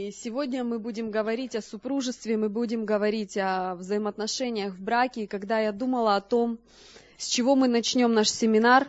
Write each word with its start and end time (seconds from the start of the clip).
И 0.00 0.12
сегодня 0.12 0.64
мы 0.64 0.78
будем 0.78 1.10
говорить 1.10 1.54
о 1.54 1.60
супружестве, 1.60 2.38
мы 2.38 2.48
будем 2.48 2.86
говорить 2.86 3.36
о 3.36 3.74
взаимоотношениях 3.74 4.72
в 4.72 4.80
браке. 4.80 5.24
И 5.24 5.26
когда 5.26 5.60
я 5.60 5.72
думала 5.72 6.16
о 6.16 6.22
том, 6.22 6.58
с 7.18 7.28
чего 7.28 7.54
мы 7.54 7.68
начнем 7.68 8.14
наш 8.14 8.30
семинар, 8.30 8.86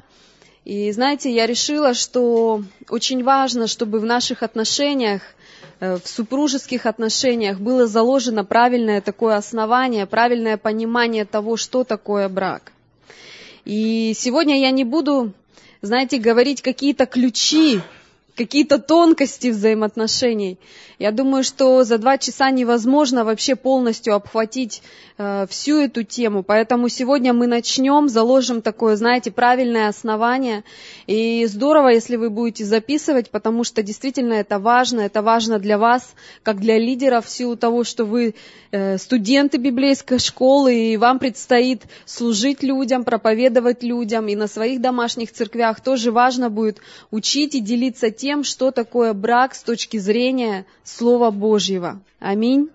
и 0.63 0.89
знаете, 0.94 1.29
я 1.29 1.47
решила, 1.47 1.94
что 1.94 2.63
очень 2.88 3.26
важно, 3.26 3.68
чтобы 3.68 4.00
в 4.00 4.05
наших 4.05 4.42
отношениях, 4.42 5.21
э, 5.82 5.97
в 5.97 6.08
супружеских 6.08 6.86
отношениях 6.86 7.60
было 7.60 7.88
заложено 7.88 8.46
правильное 8.46 9.02
такое 9.02 9.36
основание, 9.36 10.06
правильное 10.06 10.56
понимание 10.56 11.26
того, 11.26 11.58
что 11.58 11.84
такое 11.84 12.30
брак. 12.30 12.72
И 13.66 14.14
сегодня 14.16 14.62
я 14.62 14.72
не 14.72 14.86
буду, 14.86 15.34
знаете, 15.82 16.20
говорить 16.20 16.62
какие-то 16.62 17.05
ключи, 17.05 17.82
какие-то 18.36 18.80
тонкости 18.80 19.48
взаимоотношений. 19.48 20.58
Я 21.02 21.12
думаю, 21.12 21.44
что 21.44 21.84
за 21.84 21.98
два 21.98 22.20
часа 22.20 22.52
невозможно 22.52 23.26
вообще 23.26 23.55
полностью 23.55 24.14
обхватить 24.14 24.84
э, 25.18 25.48
всю 25.50 25.80
эту 25.80 26.04
тему. 26.04 26.44
Поэтому 26.44 26.90
сегодня 26.90 27.34
мы 27.34 27.48
начнем, 27.48 28.08
заложим 28.08 28.62
такое, 28.62 28.96
знаете, 28.96 29.32
правильное 29.32 29.88
основание. 29.88 30.64
И 31.08 31.44
здорово, 31.48 31.88
если 31.88 32.18
вы 32.18 32.30
будете 32.30 32.66
записывать, 32.66 33.32
потому 33.32 33.64
что 33.64 33.82
действительно 33.82 34.34
это 34.34 34.60
важно. 34.60 35.02
Это 35.02 35.24
важно 35.24 35.58
для 35.58 35.80
вас, 35.80 36.13
как 36.44 36.60
для 36.60 36.77
лидеров, 36.77 37.26
в 37.26 37.30
силу 37.32 37.58
того, 37.58 37.84
что 37.84 38.05
вы 38.05 38.36
э, 38.72 39.00
студенты 39.00 39.58
библейской 39.58 40.20
школы, 40.20 40.76
и 40.76 40.98
вам 40.98 41.18
предстоит 41.18 41.82
служить 42.05 42.62
людям, 42.62 43.05
проповедовать 43.05 43.82
людям. 43.82 44.27
И 44.27 44.36
на 44.36 44.46
своих 44.46 44.82
домашних 44.82 45.32
церквях 45.32 45.82
тоже 45.82 46.12
важно 46.12 46.52
будет 46.52 46.77
учить 47.10 47.55
и 47.55 47.60
делиться 47.60 48.12
тем, 48.22 48.44
что 48.44 48.70
такое 48.70 49.14
брак 49.14 49.56
с 49.56 49.64
точки 49.64 49.98
зрения 49.98 50.68
Слова 50.84 51.32
Божьего. 51.32 52.02
Аминь. 52.20 52.70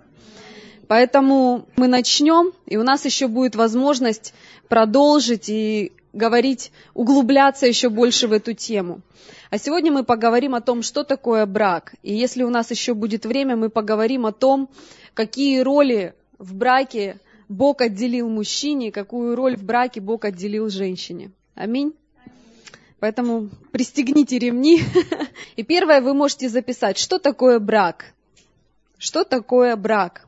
Поэтому 0.89 1.67
мы 1.77 1.87
начнем, 1.87 2.53
и 2.67 2.77
у 2.77 2.83
нас 2.83 3.05
еще 3.05 3.29
будет 3.29 3.55
возможность 3.55 4.35
продолжить 4.69 5.49
и 5.49 5.93
говорить, 6.13 6.73
углубляться 6.95 7.67
еще 7.69 7.91
больше 7.91 8.27
в 8.27 8.33
эту 8.33 8.55
тему. 8.55 9.03
А 9.51 9.59
сегодня 9.59 9.93
мы 9.93 10.03
поговорим 10.03 10.57
о 10.57 10.61
том, 10.61 10.83
что 10.83 11.05
такое 11.05 11.47
брак. 11.47 11.95
И 12.03 12.13
если 12.13 12.43
у 12.43 12.51
нас 12.51 12.73
еще 12.73 12.95
будет 12.95 13.25
время, 13.25 13.55
мы 13.55 13.71
поговорим 13.71 14.27
о 14.27 14.33
том, 14.33 14.69
какие 15.15 15.61
роли 15.61 16.15
в 16.39 16.55
браке 16.55 17.21
Бог 17.49 17.83
отделил 17.83 18.29
мужчине, 18.29 18.91
какую 18.91 19.37
роль 19.37 19.57
в 19.57 19.63
браке 19.63 20.01
Бог 20.01 20.25
отделил 20.25 20.69
женщине. 20.71 21.31
Аминь. 21.55 21.95
Поэтому 23.01 23.51
пристегните 23.73 24.39
ремни. 24.39 24.81
И 25.57 25.63
первое 25.63 26.01
вы 26.01 26.15
можете 26.15 26.49
записать, 26.49 26.99
что 26.99 27.19
такое 27.19 27.59
брак. 27.59 28.15
Что 28.99 29.25
такое 29.25 29.77
брак? 29.77 30.27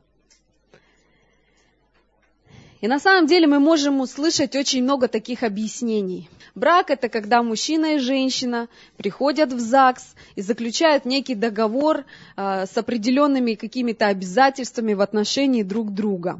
И 2.81 2.87
на 2.87 2.99
самом 2.99 3.27
деле 3.27 3.45
мы 3.47 3.59
можем 3.59 3.99
услышать 3.99 4.55
очень 4.55 4.83
много 4.83 5.07
таких 5.07 5.43
объяснений. 5.43 6.29
Брак– 6.55 6.89
это 6.91 7.09
когда 7.09 7.43
мужчина 7.43 7.95
и 7.95 7.97
женщина 7.97 8.69
приходят 8.95 9.51
в 9.51 9.59
ЗАГС 9.59 10.15
и 10.35 10.41
заключают 10.41 11.03
некий 11.05 11.35
договор 11.35 12.05
э, 12.37 12.65
с 12.65 12.77
определенными 12.77 13.55
какими-то 13.55 14.07
обязательствами 14.07 14.93
в 14.93 15.01
отношении 15.01 15.63
друг 15.63 15.93
друга. 15.93 16.39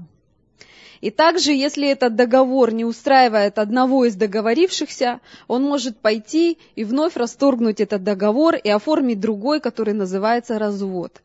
И 1.02 1.12
также, 1.12 1.54
если 1.54 1.88
этот 1.88 2.16
договор 2.16 2.74
не 2.74 2.86
устраивает 2.86 3.58
одного 3.58 4.06
из 4.06 4.16
договорившихся, 4.16 5.22
он 5.48 5.64
может 5.64 5.98
пойти 5.98 6.58
и 6.76 6.84
вновь 6.84 7.16
расторгнуть 7.16 7.80
этот 7.80 8.04
договор 8.04 8.56
и 8.56 8.70
оформить 8.70 9.20
другой, 9.20 9.60
который 9.62 9.94
называется 9.94 10.60
развод. 10.60 11.22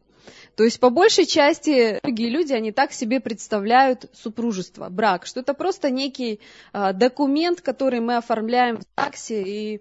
То 0.57 0.63
есть 0.63 0.79
по 0.79 0.91
большей 0.91 1.27
части 1.27 1.99
многие 2.03 2.29
люди, 2.29 2.53
они 2.53 2.71
так 2.71 2.93
себе 2.93 3.19
представляют 3.19 4.07
супружество, 4.13 4.89
брак, 4.89 5.27
что 5.27 5.41
это 5.41 5.53
просто 5.53 5.91
некий 5.91 6.39
а, 6.73 6.93
документ, 6.93 7.61
который 7.61 8.01
мы 8.01 8.17
оформляем 8.17 8.79
в 8.79 8.83
ЗАГСе, 8.97 9.43
и 9.43 9.81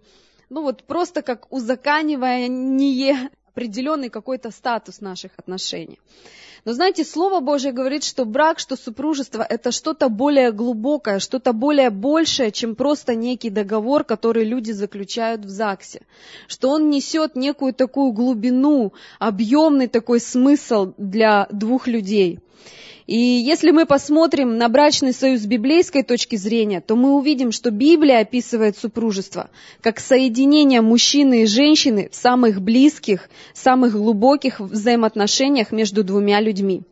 ну 0.50 0.64
вот 0.64 0.84
просто 0.84 1.22
как 1.22 1.52
узаканивание 1.52 3.30
определенный 3.54 4.10
какой-то 4.10 4.52
статус 4.52 5.02
наших 5.02 5.32
отношений. 5.38 6.00
Но 6.66 6.74
знаете, 6.74 7.04
Слово 7.04 7.42
Божье 7.42 7.74
говорит, 7.74 8.04
что 8.04 8.26
брак, 8.26 8.58
что 8.58 8.78
супружество– 8.78 9.46
это 9.50 9.72
что-то 9.72 10.10
более 10.10 10.52
глубокое, 10.52 11.20
что-то 11.20 11.52
более 11.52 11.90
большее, 11.90 12.52
чем 12.52 12.76
просто 12.76 13.16
некий 13.16 13.50
договор, 13.50 14.06
который 14.06 14.46
люди 14.46 14.72
заключают 14.72 15.46
в 15.46 15.50
ЗАГСе. 15.50 16.02
Что 16.48 16.70
он 16.70 16.90
несет 16.90 17.36
некую 17.36 17.74
такую 17.74 18.14
глубину, 18.14 18.94
объемный 19.20 19.88
такой 19.88 20.20
смысл 20.20 20.94
для 20.98 21.48
двух 21.52 21.88
людей– 21.88 22.40
и 23.06 23.18
если 23.18 23.72
мы 23.72 23.86
посмотрим 23.86 24.58
на 24.58 24.70
брачный 24.70 25.14
союз 25.14 25.42
с 25.42 25.46
библейской 25.46 26.04
точки 26.04 26.38
зрения, 26.38 26.80
то 26.80 26.96
мы 26.96 27.16
увидим, 27.16 27.52
что 27.52 27.70
Библия 27.70 28.20
описывает 28.20 28.78
супружество 28.78 29.50
как 29.82 30.00
соединение 30.00 30.82
мужчины 30.82 31.44
и 31.44 31.46
женщины 31.46 32.10
в 32.10 32.16
самых 32.16 32.62
близких, 32.62 33.30
самых 33.54 33.94
глубоких 33.94 34.62
взаимоотношениях 34.62 35.72
между 35.72 36.04
двумя 36.04 36.40
людьми. 36.40 36.84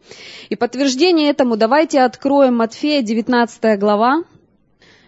И 0.50 0.56
подтверждение 0.56 1.30
этому 1.30 1.56
давайте 1.56 2.02
откроем 2.02 2.58
Матфея 2.58 3.02
19 3.02 3.80
глава. 3.80 4.24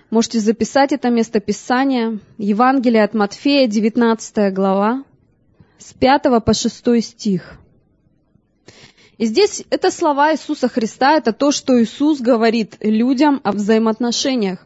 Можете 0.09 0.40
записать 0.40 0.94
это 0.94 1.09
место 1.09 1.41
Писания. 1.41 2.20
Евангелие 2.38 3.03
от 3.03 3.14
Матфея 3.14 3.68
19 3.68 4.53
глава 4.53 5.03
с 5.80 5.91
5 5.94 6.44
по 6.46 6.53
6 6.53 7.03
стих. 7.03 7.59
И 9.18 9.25
здесь 9.25 9.63
это 9.69 9.91
слова 9.91 10.34
Иисуса 10.34 10.68
Христа, 10.68 11.18
это 11.18 11.34
то, 11.34 11.51
что 11.51 11.81
Иисус 11.81 12.19
говорит 12.19 12.78
людям 12.81 13.41
о 13.44 13.51
взаимоотношениях. 13.51 14.66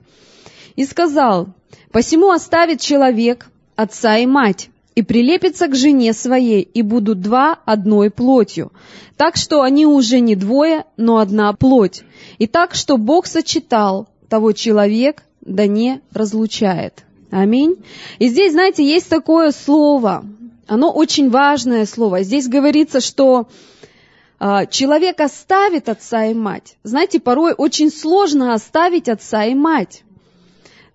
И 0.75 0.85
сказал, 0.85 1.49
«Посему 1.91 2.31
оставит 2.31 2.79
человек 2.79 3.47
отца 3.75 4.17
и 4.17 4.25
мать, 4.25 4.69
и 4.95 5.03
прилепится 5.03 5.67
к 5.67 5.75
жене 5.75 6.11
своей, 6.13 6.61
и 6.61 6.81
будут 6.81 7.21
два 7.21 7.59
одной 7.65 8.09
плотью. 8.09 8.71
Так 9.15 9.35
что 9.35 9.61
они 9.61 9.85
уже 9.85 10.19
не 10.19 10.35
двое, 10.35 10.85
но 10.97 11.17
одна 11.17 11.53
плоть. 11.53 12.03
И 12.39 12.47
так, 12.47 12.73
что 12.73 12.97
Бог 12.97 13.27
сочетал, 13.27 14.07
того 14.27 14.53
человек 14.53 15.23
да 15.41 15.67
не 15.67 16.01
разлучает. 16.13 17.03
Аминь. 17.29 17.75
И 18.17 18.27
здесь, 18.27 18.53
знаете, 18.53 18.83
есть 18.83 19.07
такое 19.07 19.51
слово, 19.51 20.25
оно 20.65 20.91
очень 20.91 21.29
важное 21.29 21.85
слово. 21.85 22.23
Здесь 22.23 22.47
говорится, 22.47 22.99
что 22.99 23.47
человек 24.39 25.19
оставит 25.19 25.89
отца 25.89 26.25
и 26.25 26.33
мать. 26.33 26.77
Знаете, 26.83 27.19
порой 27.19 27.53
очень 27.57 27.91
сложно 27.91 28.53
оставить 28.53 29.09
отца 29.09 29.45
и 29.45 29.55
мать. 29.55 30.03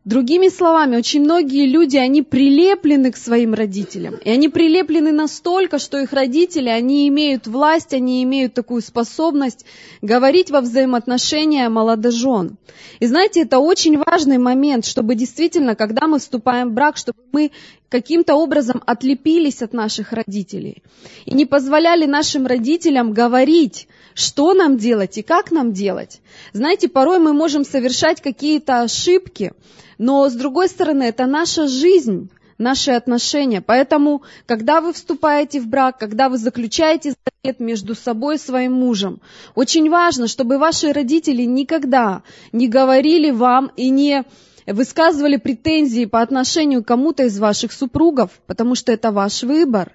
Другими 0.05 0.49
словами, 0.49 0.97
очень 0.97 1.21
многие 1.21 1.65
люди, 1.65 1.97
они 1.97 2.23
прилеплены 2.23 3.13
к 3.13 3.17
своим 3.17 3.55
родителям. 3.55 4.17
И 4.17 4.31
они 4.31 4.49
прилеплены 4.49 5.13
настолько, 5.13 5.79
что 5.79 5.97
их 5.97 6.13
родители, 6.13 6.69
они 6.69 7.07
имеют 7.07 7.47
власть, 7.47 7.95
они 7.95 8.21
имеют 8.25 8.53
такую 8.53 8.83
способность 8.83 9.65
говорить 10.01 10.51
во 10.51 10.61
взаимоотношения 10.61 11.69
молодожен. 11.69 12.57
И 12.99 13.07
знаете, 13.07 13.43
это 13.43 13.61
очень 13.61 13.97
важный 13.97 14.39
момент, 14.39 14.87
чтобы 14.87 15.15
действительно, 15.15 15.77
когда 15.77 16.09
мы 16.09 16.19
вступаем 16.19 16.71
в 16.71 16.73
брак, 16.73 16.97
чтобы 16.97 17.19
мы 17.31 17.53
каким-то 17.93 18.37
образом 18.37 18.83
отлепились 18.87 19.61
от 19.61 19.75
наших 19.75 20.13
родителей 20.13 20.83
и 21.27 21.35
не 21.35 21.45
позволяли 21.45 22.07
нашим 22.07 22.47
родителям 22.47 23.13
говорить, 23.13 23.87
что 24.15 24.55
нам 24.55 24.79
делать 24.79 25.19
и 25.19 25.23
как 25.23 25.51
нам 25.51 25.75
делать. 25.75 26.23
Знаете, 26.55 26.89
порой 26.89 27.19
мы 27.19 27.35
можем 27.35 27.67
совершать 27.67 28.23
какие-то 28.23 28.81
ошибки, 28.81 29.53
но 29.99 30.27
с 30.27 30.33
другой 30.33 30.69
стороны, 30.69 31.03
это 31.03 31.27
наша 31.27 31.69
жизнь, 31.69 32.31
наши 32.57 32.93
отношения. 32.93 33.61
Поэтому, 33.61 34.23
когда 34.47 34.81
вы 34.81 34.95
вступаете 34.95 35.61
в 35.61 35.67
брак, 35.67 35.99
когда 35.99 36.31
вы 36.31 36.39
заключаете 36.39 37.13
завет 37.13 37.61
между 37.61 37.95
собой 37.95 38.37
и 38.37 38.39
своим 38.39 38.73
мужем, 38.73 39.21
очень 39.55 39.91
важно, 39.91 40.29
чтобы 40.29 40.57
ваши 40.57 40.93
родители 40.95 41.43
никогда 41.43 42.23
не 42.53 42.69
говорили 42.69 43.31
вам 43.31 43.71
и 43.77 43.91
не 43.91 44.25
высказывали 44.67 45.37
претензии 45.37 46.05
по 46.05 46.21
отношению 46.21 46.83
к 46.83 46.89
кому-то 46.89 47.25
из 47.25 47.39
ваших 47.39 47.73
супругов, 47.73 48.31
потому 48.47 48.75
что 48.75 48.93
это 48.93 49.13
ваш 49.13 49.43
выбор. 49.43 49.93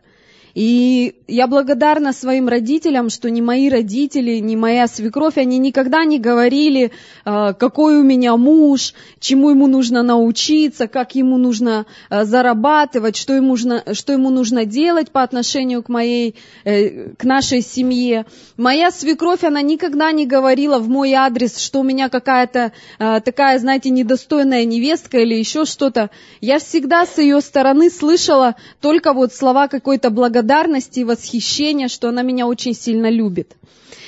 И 0.58 1.14
я 1.28 1.46
благодарна 1.46 2.14
своим 2.14 2.48
родителям, 2.48 3.12
что 3.12 3.30
ни 3.30 3.42
мои 3.42 3.70
родители, 3.70 4.40
ни 4.40 4.56
моя 4.56 4.88
свекровь, 4.88 5.38
они 5.38 5.60
никогда 5.60 6.04
не 6.04 6.18
говорили, 6.18 6.92
а, 7.26 7.54
какой 7.54 8.00
у 8.00 8.04
меня 8.04 8.36
муж, 8.38 8.96
чему 9.20 9.52
ему 9.52 9.68
нужно 9.68 10.02
научиться, 10.02 10.88
как 10.88 11.14
ему 11.14 11.38
нужно 11.38 11.86
а, 12.10 12.26
зарабатывать, 12.26 13.16
что 13.16 13.34
ему 13.34 13.50
нужно, 13.50 13.84
что 13.94 14.14
ему 14.14 14.32
нужно 14.32 14.66
делать 14.66 15.12
по 15.12 15.22
отношению 15.22 15.84
к, 15.84 15.90
моей, 15.90 16.34
э, 16.64 17.10
к 17.16 17.24
нашей 17.24 17.62
семье. 17.62 18.26
Моя 18.58 18.90
свекровь, 18.90 19.44
она 19.44 19.62
никогда 19.62 20.12
не 20.12 20.26
говорила 20.26 20.80
в 20.80 20.90
мой 20.90 21.14
адрес, 21.14 21.60
что 21.60 21.82
у 21.82 21.84
меня 21.84 22.10
какая-то 22.10 22.72
а, 22.98 23.20
такая, 23.20 23.60
знаете, 23.60 23.92
недостойная 23.92 24.66
невестка 24.66 25.20
или 25.20 25.36
еще 25.36 25.66
что-то. 25.66 26.10
Я 26.42 26.58
всегда 26.58 27.06
с 27.06 27.20
ее 27.20 27.42
стороны 27.42 27.92
слышала 27.92 28.56
только 28.82 29.14
вот 29.14 29.36
слова 29.36 29.68
какой-то 29.68 30.10
благодарности 30.10 30.47
благодарности 30.48 31.02
и 31.02 31.04
восхищения, 31.04 31.90
что 31.90 32.10
она 32.10 32.22
меня 32.22 32.48
очень 32.48 32.74
сильно 32.74 33.10
любит. 33.10 33.56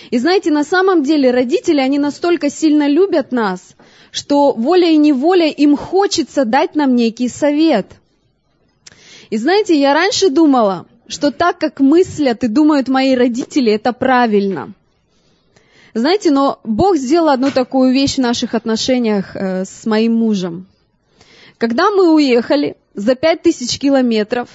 И 0.09 0.18
знаете, 0.18 0.51
на 0.51 0.63
самом 0.63 1.03
деле 1.03 1.31
родители, 1.31 1.81
они 1.81 2.00
настолько 2.00 2.50
сильно 2.50 2.88
любят 2.88 3.31
нас, 3.31 3.75
что 4.12 4.53
волей 4.53 4.94
и 4.94 4.97
неволей 4.97 5.51
им 5.51 5.75
хочется 5.75 6.45
дать 6.45 6.75
нам 6.75 6.95
некий 6.95 7.27
совет. 7.30 7.88
И 9.30 9.38
знаете, 9.38 9.80
я 9.80 9.94
раньше 9.94 10.30
думала, 10.30 10.86
что 11.07 11.31
так, 11.31 11.59
как 11.59 11.81
мыслят 11.81 12.44
и 12.44 12.47
думают 12.47 12.88
мои 12.88 13.15
родители, 13.15 13.74
это 13.74 13.91
правильно. 13.94 14.74
Знаете, 15.94 16.31
но 16.31 16.59
Бог 16.63 16.95
сделал 16.95 17.30
одну 17.30 17.51
такую 17.51 17.91
вещь 17.91 18.15
в 18.15 18.21
наших 18.21 18.53
отношениях 18.53 19.36
э, 19.36 19.65
с 19.65 19.86
моим 19.86 20.13
мужем. 20.15 20.68
Когда 21.57 21.91
мы 21.91 22.13
уехали 22.13 22.77
за 22.94 23.15
пять 23.15 23.41
тысяч 23.41 23.77
километров, 23.77 24.47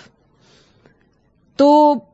то 1.56 2.08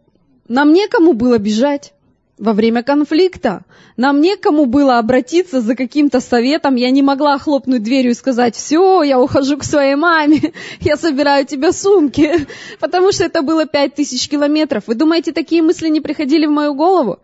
нам 0.49 0.73
некому 0.73 1.13
было 1.13 1.39
бежать 1.39 1.93
во 2.41 2.55
время 2.55 2.83
конфликта. 2.83 3.65
Нам 3.97 4.21
некому 4.21 4.65
было 4.65 4.99
обратиться 4.99 5.61
за 5.61 5.77
каким-то 5.77 6.21
советом. 6.21 6.75
Я 6.75 6.91
не 6.91 7.03
могла 7.03 7.39
хлопнуть 7.39 7.83
дверью 7.83 8.13
и 8.13 8.15
сказать, 8.15 8.57
все, 8.57 9.03
я 9.03 9.21
ухожу 9.21 9.59
к 9.59 9.65
своей 9.65 9.95
маме, 9.95 10.53
я 10.81 10.97
собираю 10.97 11.45
тебе 11.45 11.73
сумки, 11.73 12.47
потому 12.81 13.13
что 13.13 13.25
это 13.25 13.43
было 13.43 13.67
пять 13.67 13.95
тысяч 13.95 14.29
километров. 14.29 14.85
Вы 14.87 14.95
думаете, 14.95 15.33
такие 15.33 15.63
мысли 15.63 15.89
не 15.89 16.01
приходили 16.01 16.47
в 16.47 16.51
мою 16.51 16.75
голову? 16.75 17.21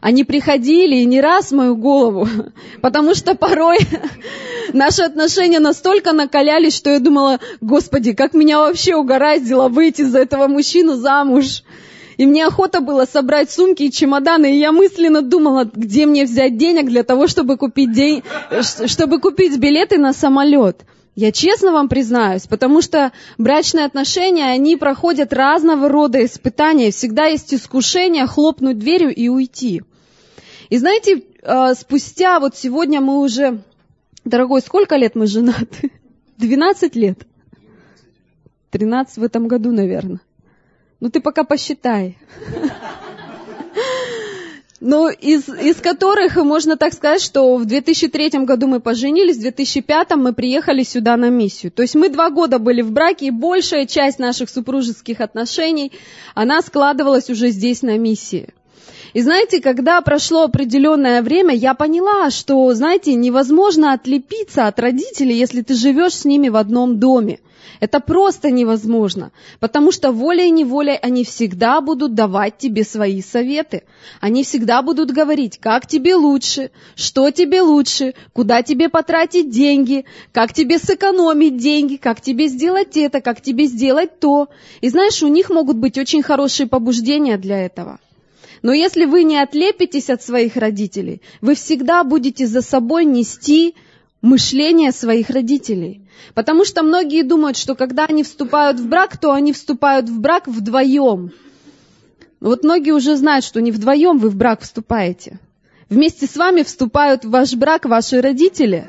Они 0.00 0.24
приходили 0.24 0.96
и 0.96 1.04
не 1.04 1.20
раз 1.20 1.50
в 1.50 1.56
мою 1.56 1.76
голову, 1.76 2.28
потому 2.82 3.14
что 3.14 3.34
порой 3.34 3.78
наши 4.72 5.02
отношения 5.02 5.58
настолько 5.58 6.12
накалялись, 6.12 6.76
что 6.76 6.90
я 6.90 7.00
думала, 7.00 7.40
Господи, 7.60 8.12
как 8.12 8.34
меня 8.34 8.58
вообще 8.58 8.94
угораздило 8.94 9.68
выйти 9.68 10.02
за 10.02 10.20
этого 10.20 10.46
мужчину 10.46 10.94
замуж. 10.94 11.62
И 12.16 12.26
мне 12.26 12.46
охота 12.46 12.80
было 12.80 13.04
собрать 13.04 13.48
сумки 13.48 13.84
и 13.84 13.92
чемоданы, 13.92 14.56
и 14.56 14.58
я 14.58 14.72
мысленно 14.72 15.22
думала, 15.22 15.70
где 15.72 16.04
мне 16.04 16.24
взять 16.24 16.56
денег 16.56 16.86
для 16.86 17.04
того, 17.04 17.28
чтобы 17.28 17.56
купить, 17.56 17.92
день, 17.92 18.24
чтобы 18.86 19.20
купить 19.20 19.56
билеты 19.58 19.98
на 19.98 20.12
самолет. 20.12 20.82
Я 21.18 21.32
честно 21.32 21.72
вам 21.72 21.88
признаюсь, 21.88 22.46
потому 22.46 22.80
что 22.80 23.10
брачные 23.38 23.86
отношения, 23.86 24.44
они 24.44 24.76
проходят 24.76 25.32
разного 25.32 25.88
рода 25.88 26.24
испытания. 26.24 26.92
Всегда 26.92 27.26
есть 27.26 27.52
искушение 27.52 28.24
хлопнуть 28.28 28.78
дверью 28.78 29.12
и 29.12 29.26
уйти. 29.26 29.82
И 30.68 30.78
знаете, 30.78 31.24
а, 31.42 31.74
спустя, 31.74 32.38
вот 32.38 32.56
сегодня 32.56 33.00
мы 33.00 33.18
уже, 33.18 33.64
дорогой, 34.24 34.60
сколько 34.60 34.94
лет 34.94 35.16
мы 35.16 35.26
женаты? 35.26 35.90
12 36.36 36.94
лет. 36.94 37.26
13 38.70 39.16
в 39.16 39.24
этом 39.24 39.48
году, 39.48 39.72
наверное. 39.72 40.20
Ну 41.00 41.10
ты 41.10 41.20
пока 41.20 41.42
посчитай. 41.42 42.16
Ну, 44.80 45.08
из, 45.08 45.48
из 45.48 45.76
которых 45.80 46.36
можно 46.36 46.76
так 46.76 46.92
сказать, 46.92 47.20
что 47.20 47.56
в 47.56 47.64
2003 47.64 48.44
году 48.44 48.68
мы 48.68 48.78
поженились, 48.78 49.36
в 49.36 49.40
2005 49.40 50.14
мы 50.16 50.32
приехали 50.32 50.84
сюда 50.84 51.16
на 51.16 51.30
миссию. 51.30 51.72
То 51.72 51.82
есть 51.82 51.96
мы 51.96 52.08
два 52.08 52.30
года 52.30 52.60
были 52.60 52.82
в 52.82 52.92
браке, 52.92 53.26
и 53.26 53.30
большая 53.30 53.86
часть 53.86 54.20
наших 54.20 54.48
супружеских 54.48 55.20
отношений, 55.20 55.92
она 56.34 56.62
складывалась 56.62 57.28
уже 57.28 57.48
здесь 57.48 57.82
на 57.82 57.98
миссии. 57.98 58.54
И 59.14 59.22
знаете, 59.22 59.60
когда 59.60 60.00
прошло 60.00 60.44
определенное 60.44 61.22
время, 61.22 61.54
я 61.54 61.74
поняла, 61.74 62.30
что, 62.30 62.72
знаете, 62.74 63.14
невозможно 63.14 63.92
отлепиться 63.92 64.66
от 64.66 64.78
родителей, 64.78 65.36
если 65.36 65.62
ты 65.62 65.74
живешь 65.74 66.14
с 66.14 66.24
ними 66.24 66.48
в 66.48 66.56
одном 66.56 66.98
доме. 66.98 67.40
Это 67.80 68.00
просто 68.00 68.50
невозможно, 68.50 69.30
потому 69.60 69.92
что 69.92 70.10
волей-неволей 70.10 70.98
они 71.00 71.24
всегда 71.24 71.80
будут 71.80 72.14
давать 72.14 72.58
тебе 72.58 72.82
свои 72.82 73.22
советы. 73.22 73.84
Они 74.20 74.42
всегда 74.42 74.82
будут 74.82 75.12
говорить, 75.12 75.58
как 75.58 75.86
тебе 75.86 76.16
лучше, 76.16 76.70
что 76.96 77.30
тебе 77.30 77.62
лучше, 77.62 78.14
куда 78.32 78.62
тебе 78.62 78.88
потратить 78.88 79.50
деньги, 79.50 80.06
как 80.32 80.52
тебе 80.52 80.78
сэкономить 80.78 81.56
деньги, 81.56 81.96
как 81.96 82.20
тебе 82.20 82.48
сделать 82.48 82.96
это, 82.96 83.20
как 83.20 83.40
тебе 83.40 83.66
сделать 83.66 84.18
то. 84.18 84.48
И 84.80 84.88
знаешь, 84.88 85.22
у 85.22 85.28
них 85.28 85.48
могут 85.48 85.76
быть 85.76 85.98
очень 85.98 86.22
хорошие 86.22 86.66
побуждения 86.66 87.38
для 87.38 87.64
этого. 87.64 88.00
Но 88.62 88.72
если 88.72 89.04
вы 89.04 89.22
не 89.22 89.38
отлепитесь 89.38 90.10
от 90.10 90.22
своих 90.22 90.56
родителей, 90.56 91.22
вы 91.40 91.54
всегда 91.54 92.04
будете 92.04 92.46
за 92.46 92.62
собой 92.62 93.04
нести 93.04 93.74
мышление 94.20 94.92
своих 94.92 95.30
родителей. 95.30 96.02
Потому 96.34 96.64
что 96.64 96.82
многие 96.82 97.22
думают, 97.22 97.56
что 97.56 97.74
когда 97.74 98.06
они 98.06 98.24
вступают 98.24 98.80
в 98.80 98.88
брак, 98.88 99.16
то 99.16 99.32
они 99.32 99.52
вступают 99.52 100.08
в 100.08 100.20
брак 100.20 100.48
вдвоем. 100.48 101.32
Вот 102.40 102.64
многие 102.64 102.92
уже 102.92 103.16
знают, 103.16 103.44
что 103.44 103.60
не 103.60 103.72
вдвоем 103.72 104.18
вы 104.18 104.30
в 104.30 104.36
брак 104.36 104.62
вступаете. 104.62 105.38
Вместе 105.88 106.26
с 106.26 106.36
вами 106.36 106.62
вступают 106.62 107.24
в 107.24 107.30
ваш 107.30 107.54
брак 107.54 107.84
ваши 107.84 108.20
родители. 108.20 108.88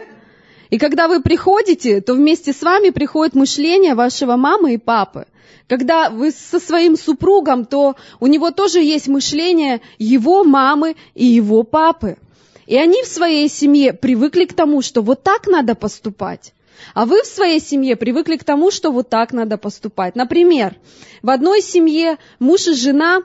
И 0.69 0.77
когда 0.77 1.07
вы 1.07 1.21
приходите, 1.21 2.01
то 2.01 2.13
вместе 2.13 2.53
с 2.53 2.61
вами 2.61 2.89
приходит 2.89 3.35
мышление 3.35 3.95
вашего 3.95 4.35
мамы 4.35 4.73
и 4.73 4.77
папы. 4.77 5.25
Когда 5.67 6.09
вы 6.09 6.31
со 6.31 6.59
своим 6.59 6.97
супругом, 6.97 7.65
то 7.65 7.95
у 8.19 8.27
него 8.27 8.51
тоже 8.51 8.79
есть 8.81 9.07
мышление 9.07 9.81
его 9.97 10.43
мамы 10.43 10.95
и 11.13 11.25
его 11.25 11.63
папы. 11.63 12.17
И 12.65 12.75
они 12.75 13.03
в 13.03 13.07
своей 13.07 13.49
семье 13.49 13.93
привыкли 13.93 14.45
к 14.45 14.53
тому, 14.53 14.81
что 14.81 15.01
вот 15.01 15.23
так 15.23 15.47
надо 15.47 15.75
поступать. 15.75 16.53
А 16.93 17.05
вы 17.05 17.23
в 17.23 17.25
своей 17.25 17.59
семье 17.59 17.95
привыкли 17.95 18.37
к 18.37 18.43
тому, 18.43 18.71
что 18.71 18.91
вот 18.91 19.09
так 19.09 19.33
надо 19.33 19.57
поступать. 19.57 20.15
Например, 20.15 20.75
в 21.21 21.29
одной 21.29 21.61
семье 21.61 22.17
муж 22.39 22.67
и 22.67 22.73
жена 22.73 23.21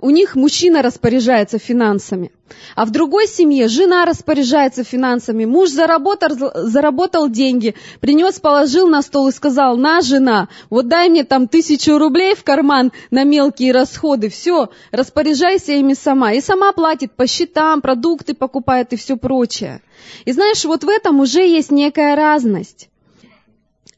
у 0.00 0.10
них 0.10 0.34
мужчина 0.34 0.82
распоряжается 0.82 1.58
финансами, 1.58 2.32
а 2.74 2.84
в 2.84 2.90
другой 2.90 3.26
семье 3.26 3.68
жена 3.68 4.04
распоряжается 4.04 4.82
финансами. 4.82 5.44
Муж 5.44 5.70
заработал, 5.70 6.50
заработал 6.54 7.28
деньги, 7.28 7.74
принес, 8.00 8.40
положил 8.40 8.88
на 8.88 9.02
стол 9.02 9.28
и 9.28 9.32
сказал, 9.32 9.76
на, 9.76 10.00
жена, 10.00 10.48
вот 10.70 10.88
дай 10.88 11.08
мне 11.08 11.24
там 11.24 11.48
тысячу 11.48 11.98
рублей 11.98 12.34
в 12.34 12.44
карман 12.44 12.92
на 13.10 13.24
мелкие 13.24 13.72
расходы, 13.72 14.28
все, 14.28 14.70
распоряжайся 14.90 15.72
ими 15.72 15.94
сама. 15.94 16.32
И 16.32 16.40
сама 16.40 16.72
платит 16.72 17.12
по 17.12 17.26
счетам, 17.26 17.80
продукты 17.80 18.34
покупает 18.34 18.92
и 18.92 18.96
все 18.96 19.16
прочее. 19.16 19.82
И 20.24 20.32
знаешь, 20.32 20.64
вот 20.64 20.84
в 20.84 20.88
этом 20.88 21.20
уже 21.20 21.46
есть 21.46 21.70
некая 21.70 22.16
разность. 22.16 22.88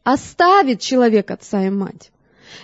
Оставит 0.04 0.80
человек 0.80 1.30
отца 1.30 1.64
и 1.64 1.70
мать. 1.70 2.11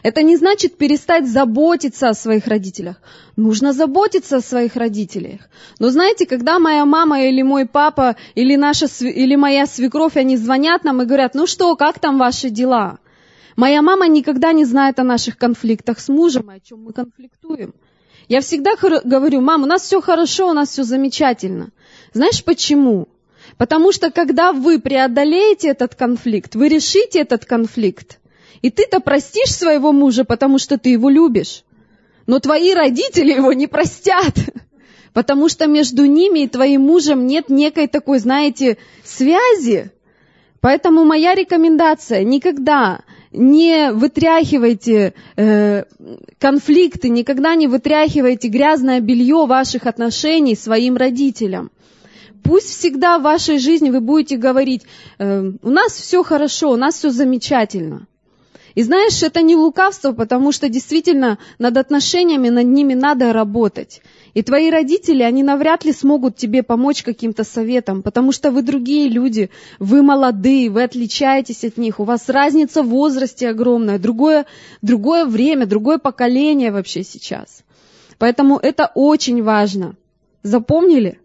Это 0.02 0.23
не 0.23 0.37
значит 0.37 0.76
перестать 0.76 1.29
заботиться 1.29 2.08
о 2.08 2.14
своих 2.14 2.46
родителях. 2.46 2.96
Нужно 3.37 3.73
заботиться 3.73 4.37
о 4.37 4.40
своих 4.40 4.76
родителях. 4.76 5.40
Но 5.79 5.90
знаете, 5.90 6.26
когда 6.26 6.58
моя 6.58 6.84
мама 6.84 7.22
или 7.22 7.43
мой 7.43 7.67
папа 7.67 8.17
или, 8.34 8.56
наша, 8.56 8.86
или 9.01 9.36
моя 9.36 9.67
свекровь, 9.67 10.17
они 10.17 10.36
звонят 10.36 10.84
нам 10.84 11.03
и 11.03 11.05
говорят, 11.05 11.34
ну 11.34 11.46
что, 11.46 11.74
как 11.77 11.98
там 11.98 12.19
ваши 12.19 12.51
дела? 12.51 12.98
Моя 13.56 13.82
мама 13.82 14.06
никогда 14.06 14.53
не 14.53 14.65
знает 14.65 15.01
о 15.01 15.05
наших 15.05 15.36
конфликтах 15.36 15.98
с 15.98 16.08
мужем, 16.08 16.48
о 16.48 16.60
чем 16.60 16.84
мы 16.84 16.93
конфликтуем. 16.93 17.74
Я 18.29 18.41
всегда 18.41 18.72
говорю, 19.05 19.41
мам, 19.41 19.63
у 19.63 19.67
нас 19.67 19.82
все 19.82 20.01
хорошо, 20.01 20.51
у 20.51 20.53
нас 20.53 20.69
все 20.69 20.84
замечательно. 20.84 21.70
Знаешь 22.13 22.44
почему? 22.44 23.08
Потому 23.56 23.91
что 23.91 24.10
когда 24.10 24.53
вы 24.53 24.79
преодолеете 24.79 25.69
этот 25.69 25.94
конфликт, 25.94 26.55
вы 26.55 26.69
решите 26.69 27.20
этот 27.20 27.46
конфликт, 27.46 28.20
и 28.62 28.70
ты-то 28.70 29.00
простишь 29.00 29.55
своего 29.55 29.93
мужа, 29.93 30.24
потому 30.24 30.58
что 30.58 30.79
ты 30.79 30.91
его 30.91 31.08
любишь. 31.08 31.65
Но 32.27 32.41
твои 32.41 32.74
родители 32.74 33.32
его 33.32 33.53
не 33.53 33.67
простят, 33.67 34.34
потому 35.12 35.48
что 35.48 35.67
между 35.67 36.05
ними 36.05 36.41
и 36.41 36.48
твоим 36.48 36.82
мужем 36.82 37.27
нет 37.27 37.48
некой 37.48 37.86
такой, 37.86 38.19
знаете, 38.19 38.79
связи. 39.05 39.91
Поэтому 40.60 41.05
моя 41.05 41.34
рекомендация, 41.34 42.24
никогда 42.24 43.00
не 43.31 43.93
вытряхивайте 43.93 45.15
э, 45.36 45.84
конфликты, 46.38 47.08
никогда 47.08 47.55
не 47.55 47.69
вытряхивайте 47.69 48.48
грязное 48.48 49.00
белье 49.00 49.46
ваших 49.46 49.86
отношений 49.86 50.56
своим 50.56 50.96
родителям. 50.96 51.70
Пусть 52.43 52.70
всегда 52.70 53.19
в 53.19 53.22
вашей 53.22 53.58
жизни 53.58 53.91
вы 53.91 54.00
будете 54.00 54.36
говорить, 54.36 54.82
э, 55.19 55.53
у 55.62 55.70
нас 55.70 55.93
все 55.93 56.22
хорошо, 56.22 56.72
у 56.72 56.77
нас 56.77 56.96
все 56.96 57.10
замечательно. 57.10 58.06
И 58.79 58.82
знаешь, 58.85 59.25
это 59.25 59.43
не 59.43 59.56
лукавство, 59.56 60.13
потому 60.13 60.53
что 60.53 60.69
действительно 60.69 61.39
над 61.58 61.77
отношениями, 61.79 62.49
над 62.49 62.67
ними 62.67 62.94
надо 62.94 63.32
работать. 63.32 64.03
И 64.35 64.43
твои 64.44 64.70
родители, 64.70 65.25
они 65.25 65.43
навряд 65.43 65.85
ли 65.85 65.93
смогут 65.93 66.37
тебе 66.37 66.63
помочь 66.63 67.03
каким-то 67.03 67.43
советом, 67.43 68.05
потому 68.05 68.31
что 68.31 68.53
вы 68.53 68.63
другие 68.63 69.08
люди, 69.08 69.51
вы 69.81 70.03
молодые, 70.03 70.70
вы 70.70 70.85
отличаетесь 70.85 71.65
от 71.65 71.77
них, 71.77 71.99
у 71.99 72.05
вас 72.05 72.29
разница 72.29 72.85
в 72.85 72.91
возрасте 72.91 73.49
огромная, 73.49 73.99
другое, 73.99 74.47
другое 74.81 75.25
время, 75.25 75.67
другое 75.67 75.99
поколение 75.99 76.70
вообще 76.70 77.03
сейчас. 77.03 77.65
Поэтому 78.17 78.58
это 78.58 78.93
очень 78.94 79.43
важно. 79.43 79.97
Запомнили? 80.44 81.19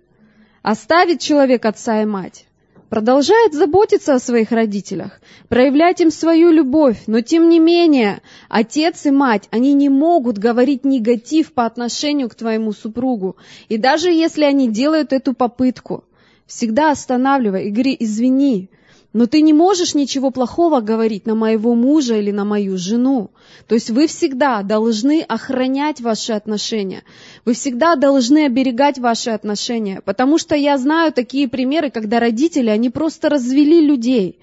Оставит 0.64 1.20
человек 1.20 1.64
отца 1.66 2.02
и 2.02 2.06
мать, 2.06 2.48
продолжает 2.94 3.56
заботиться 3.56 4.14
о 4.14 4.20
своих 4.20 4.52
родителях, 4.52 5.20
проявлять 5.48 6.00
им 6.00 6.12
свою 6.12 6.52
любовь, 6.52 7.06
но 7.08 7.22
тем 7.22 7.50
не 7.50 7.58
менее 7.58 8.22
отец 8.50 9.08
и 9.08 9.10
мать, 9.10 9.48
они 9.50 9.74
не 9.74 9.90
могут 9.90 10.38
говорить 10.38 10.86
негатив 10.86 11.54
по 11.54 11.66
отношению 11.66 12.30
к 12.30 12.36
твоему 12.36 12.72
супругу. 12.72 13.36
И 13.68 13.80
даже 13.80 14.12
если 14.12 14.44
они 14.44 14.70
делают 14.70 15.12
эту 15.12 15.34
попытку, 15.34 16.04
всегда 16.46 16.92
останавливай 16.92 17.66
и 17.66 17.72
говори, 17.72 17.98
извини, 18.00 18.70
но 19.14 19.28
ты 19.28 19.42
не 19.42 19.54
можешь 19.54 19.94
ничего 19.94 20.32
плохого 20.32 20.82
говорить 20.82 21.28
на 21.28 21.36
моего 21.36 21.76
мужа 21.76 22.18
или 22.18 22.32
на 22.32 22.46
мою 22.46 22.78
жену. 22.78 23.30
То 23.68 23.76
есть 23.76 23.92
вы 23.92 24.08
всегда 24.08 24.64
должны 24.64 25.22
охранять 25.22 26.02
ваши 26.02 26.34
отношения. 26.34 27.04
Вы 27.46 27.54
всегда 27.54 27.96
должны 27.96 28.46
оберегать 28.46 28.98
ваши 28.98 29.30
отношения. 29.30 30.02
Потому 30.04 30.40
что 30.40 30.56
я 30.56 30.80
знаю 30.80 31.14
такие 31.14 31.48
примеры, 31.48 31.92
когда 31.92 32.20
родители, 32.20 32.70
они 32.70 32.90
просто 32.90 33.30
развели 33.30 33.82
людей. 33.82 34.40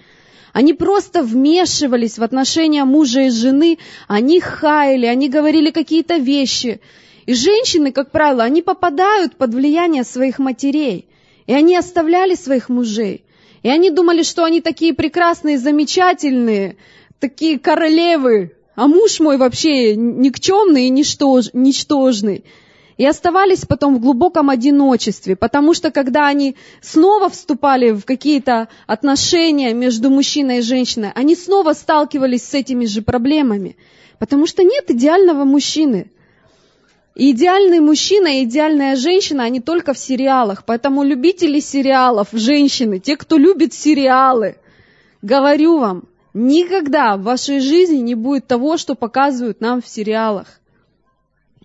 Они 0.52 0.72
просто 0.72 1.24
вмешивались 1.24 2.18
в 2.18 2.22
отношения 2.22 2.84
мужа 2.84 3.22
и 3.22 3.30
жены, 3.30 3.78
они 4.08 4.40
хаяли, 4.40 5.06
они 5.06 5.28
говорили 5.28 5.70
какие-то 5.70 6.16
вещи. 6.16 6.80
И 7.26 7.34
женщины, 7.34 7.90
как 7.90 8.12
правило, 8.12 8.44
они 8.44 8.62
попадают 8.62 9.36
под 9.36 9.52
влияние 9.52 10.04
своих 10.04 10.38
матерей. 10.38 11.06
И 11.46 11.52
они 11.52 11.76
оставляли 11.76 12.36
своих 12.36 12.68
мужей. 12.68 13.24
И 13.62 13.68
они 13.68 13.90
думали, 13.90 14.22
что 14.22 14.44
они 14.44 14.60
такие 14.60 14.94
прекрасные, 14.94 15.58
замечательные, 15.58 16.76
такие 17.18 17.58
королевы, 17.58 18.52
а 18.74 18.86
муж 18.86 19.20
мой 19.20 19.36
вообще 19.36 19.94
никчемный 19.94 20.86
и 20.86 20.90
ничтож, 20.90 21.50
ничтожный. 21.52 22.44
И 22.96 23.04
оставались 23.06 23.64
потом 23.66 23.96
в 23.96 24.00
глубоком 24.00 24.50
одиночестве, 24.50 25.36
потому 25.36 25.74
что 25.74 25.90
когда 25.90 26.26
они 26.26 26.56
снова 26.80 27.28
вступали 27.30 27.90
в 27.92 28.04
какие-то 28.04 28.68
отношения 28.86 29.72
между 29.72 30.10
мужчиной 30.10 30.58
и 30.58 30.62
женщиной, 30.62 31.10
они 31.14 31.34
снова 31.34 31.72
сталкивались 31.72 32.42
с 32.42 32.54
этими 32.54 32.84
же 32.84 33.02
проблемами, 33.02 33.76
потому 34.18 34.46
что 34.46 34.62
нет 34.62 34.90
идеального 34.90 35.44
мужчины. 35.44 36.10
И 37.16 37.32
идеальный 37.32 37.80
мужчина 37.80 38.38
и 38.38 38.44
идеальная 38.44 38.94
женщина, 38.94 39.44
они 39.44 39.60
только 39.60 39.94
в 39.94 39.98
сериалах. 39.98 40.64
Поэтому 40.64 41.02
любители 41.02 41.58
сериалов, 41.58 42.28
женщины, 42.32 43.00
те, 43.00 43.16
кто 43.16 43.36
любит 43.36 43.74
сериалы, 43.74 44.56
говорю 45.20 45.78
вам, 45.78 46.04
никогда 46.34 47.16
в 47.16 47.22
вашей 47.22 47.60
жизни 47.60 47.98
не 47.98 48.14
будет 48.14 48.46
того, 48.46 48.76
что 48.76 48.94
показывают 48.94 49.60
нам 49.60 49.82
в 49.82 49.88
сериалах. 49.88 50.60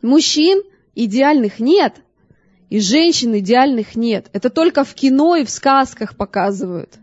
Мужчин 0.02 0.64
идеальных 0.96 1.60
нет, 1.60 1.96
и 2.70 2.80
женщин 2.80 3.38
идеальных 3.38 3.96
нет. 3.96 4.28
Это 4.34 4.50
только 4.50 4.84
в 4.84 4.96
кино 4.96 5.36
и 5.36 5.46
в 5.46 5.52
сказках 5.52 6.18
показывают. 6.18 6.96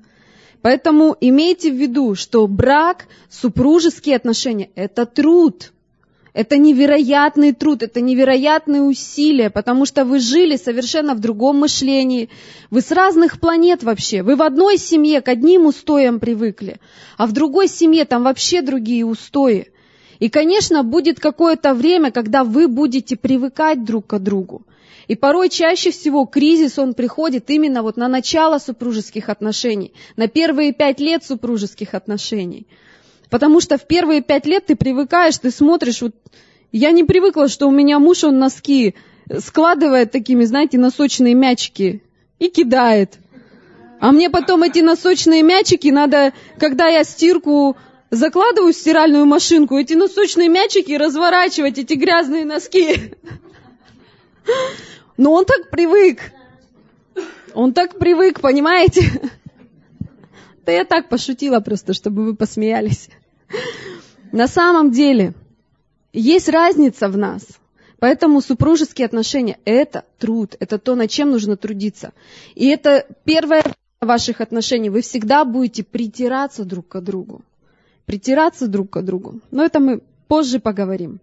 Поэтому 0.63 1.17
имейте 1.21 1.71
в 1.71 1.77
виду, 1.77 2.17
что 2.17 2.47
брак, 2.47 3.07
супружеские 3.31 4.17
отношения– 4.17 4.71
это 4.75 5.07
труд– 5.07 5.73
это 6.35 6.57
невероятный 6.57 7.53
труд, 7.53 7.83
это 7.83 8.01
невероятные 8.01 8.83
усилия, 8.83 9.51
потому 9.51 9.85
что 9.85 10.07
вы 10.07 10.19
жили 10.19 10.57
совершенно 10.57 11.15
в 11.15 11.21
другом 11.21 11.59
мышлении. 11.59 12.31
Вы 12.71 12.81
с 12.81 12.91
разных 12.91 13.39
планет 13.39 13.83
вообще. 13.83 14.23
Вы 14.23 14.37
в 14.37 14.43
одной 14.43 14.79
семье 14.79 15.21
к 15.21 15.29
одним 15.29 15.67
устоям 15.67 16.21
привыкли, 16.21 16.81
а 17.19 17.27
в 17.27 17.33
другой 17.33 17.69
семье 17.69 18.07
там 18.07 18.23
вообще 18.25 18.63
другие 18.63 19.05
устои. 19.05 19.69
И, 20.21 20.31
конечно, 20.31 20.83
будет 20.83 21.21
какое-то 21.21 21.75
время, 21.75 22.11
когда 22.11 22.45
вы 22.45 22.67
будете 22.67 23.17
привыкать 23.17 23.85
друг 23.85 24.07
к 24.07 24.19
другу. 24.19 24.63
И 25.09 25.17
порой 25.17 25.51
чаще 25.51 25.91
всего 25.91 26.25
кризис, 26.25 26.79
он 26.79 26.95
приходит 26.95 27.51
именно 27.51 27.83
вот 27.83 27.99
на 27.99 28.09
начало 28.09 28.59
супружеских 28.59 29.29
отношений, 29.29 29.93
на 30.17 30.29
первые 30.29 30.73
пять 30.73 31.01
лет 31.01 31.25
супружеских 31.25 31.93
отношений– 31.93 32.67
Потому 33.33 33.63
что 33.63 33.79
в 33.79 33.87
первые 33.87 34.21
пять 34.21 34.45
лет 34.45 34.67
ты 34.67 34.77
привыкаешь, 34.77 35.39
ты 35.39 35.51
смотришь, 35.51 36.03
вот 36.03 36.15
я 36.71 36.91
не 36.91 37.03
привыкла, 37.03 37.49
что 37.49 37.67
у 37.67 37.71
меня 37.71 37.99
муж, 37.99 38.25
он 38.25 38.39
носки 38.39 38.95
складывает 39.39 40.13
такими, 40.13 40.45
знаете, 40.45 40.77
носочные 40.77 41.33
мячики 41.33 42.03
и 42.39 42.51
кидает. 42.51 43.15
А 44.01 44.13
мне 44.13 44.29
потом 44.29 44.65
эти 44.65 44.81
носочные 44.81 45.43
мячики 45.43 45.89
надо, 45.89 46.35
когда 46.59 46.89
я 46.89 47.05
стирку 47.05 47.79
закладываю 48.11 48.75
в 48.75 48.77
стиральную 48.77 49.25
машинку, 49.25 49.79
эти 49.79 49.95
носочные 49.95 50.51
мячики 50.51 50.93
разворачивать, 50.93 51.79
эти 51.79 51.95
грязные 51.95 52.45
носки. 52.45 53.15
Но 55.17 55.33
он 55.33 55.47
так 55.47 55.71
привык. 55.71 56.21
Он 57.55 57.73
так 57.73 57.99
привык, 57.99 58.43
понимаете? 58.43 59.11
Да 60.67 60.71
я 60.71 60.85
так 60.85 61.09
пошутила 61.09 61.61
просто, 61.61 61.95
чтобы 61.95 62.27
вы 62.27 62.37
посмеялись. 62.37 63.09
На 64.33 64.49
самом 64.49 64.91
деле, 64.91 65.35
есть 66.13 66.49
разница 66.49 67.09
в 67.09 67.17
нас. 67.17 67.47
Поэтому 67.99 68.41
супружеские 68.41 69.07
отношения– 69.07 69.59
это 69.65 70.05
труд, 70.19 70.57
это 70.59 70.79
то, 70.79 70.97
над 70.97 71.09
чем 71.09 71.31
нужно 71.31 71.57
трудиться. 71.57 72.13
И 72.57 72.67
это 72.67 73.07
первое 73.25 73.63
ваших 74.01 74.41
отношений. 74.41 74.91
Вы 74.91 75.03
всегда 75.03 75.45
будете 75.45 75.85
притираться 75.85 76.65
друг 76.65 76.89
к 76.89 77.01
другу. 77.01 77.43
Притираться 78.05 78.67
друг 78.67 78.91
к 78.91 79.03
другу. 79.03 79.41
Но 79.53 79.65
это 79.65 79.79
мы 79.79 80.01
позже 80.27 80.59
поговорим. 80.59 81.21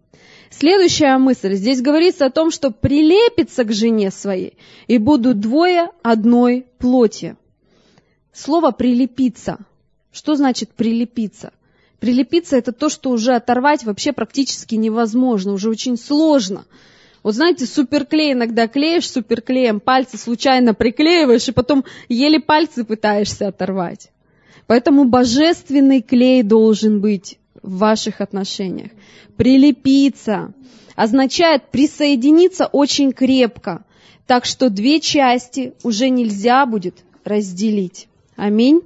Следующая 0.52 1.18
мысль. 1.18 1.56
Здесь 1.56 1.82
говорится 1.82 2.26
о 2.26 2.32
том, 2.32 2.50
что 2.50 2.72
прилепится 2.72 3.64
к 3.64 3.74
жене 3.74 4.10
своей, 4.10 4.58
и 4.88 4.98
будут 4.98 5.40
двое 5.40 5.90
одной 6.02 6.66
плоти. 6.78 7.36
Слово 8.32 8.72
«прилепиться». 8.72 9.58
Что 10.12 10.36
значит 10.36 10.70
«прилепиться»? 10.72 11.52
Прилепиться 12.00 12.58
это 12.58 12.72
то, 12.72 12.90
что 12.90 13.10
уже 13.10 13.36
оторвать 13.36 13.84
вообще 13.84 14.14
практически 14.14 14.76
невозможно, 14.76 15.52
уже 15.52 15.70
очень 15.70 15.98
сложно. 15.98 16.66
Вот 17.24 17.36
знаете, 17.36 17.66
суперклей 17.66 18.32
иногда 18.32 18.68
клеишь 18.68 19.10
суперклеем, 19.10 19.82
пальцы 19.82 20.18
случайно 20.18 20.74
приклеиваешь, 20.74 21.50
и 21.50 21.52
потом 21.52 21.84
еле 22.08 22.40
пальцы 22.40 22.86
пытаешься 22.86 23.50
оторвать. 23.50 24.12
Поэтому 24.68 25.06
божественный 25.06 26.02
клей 26.02 26.44
должен 26.44 27.02
быть 27.02 27.38
в 27.62 27.80
ваших 27.80 28.22
отношениях. 28.22 28.92
Прилепиться 29.36 30.54
означает 30.96 31.64
присоединиться 31.72 32.68
очень 32.68 33.12
крепко, 33.12 33.84
так 34.26 34.46
что 34.46 34.70
две 34.70 35.02
части 35.02 35.74
уже 35.84 36.10
нельзя 36.10 36.66
будет 36.66 37.04
разделить. 37.26 38.08
Аминь. 38.38 38.82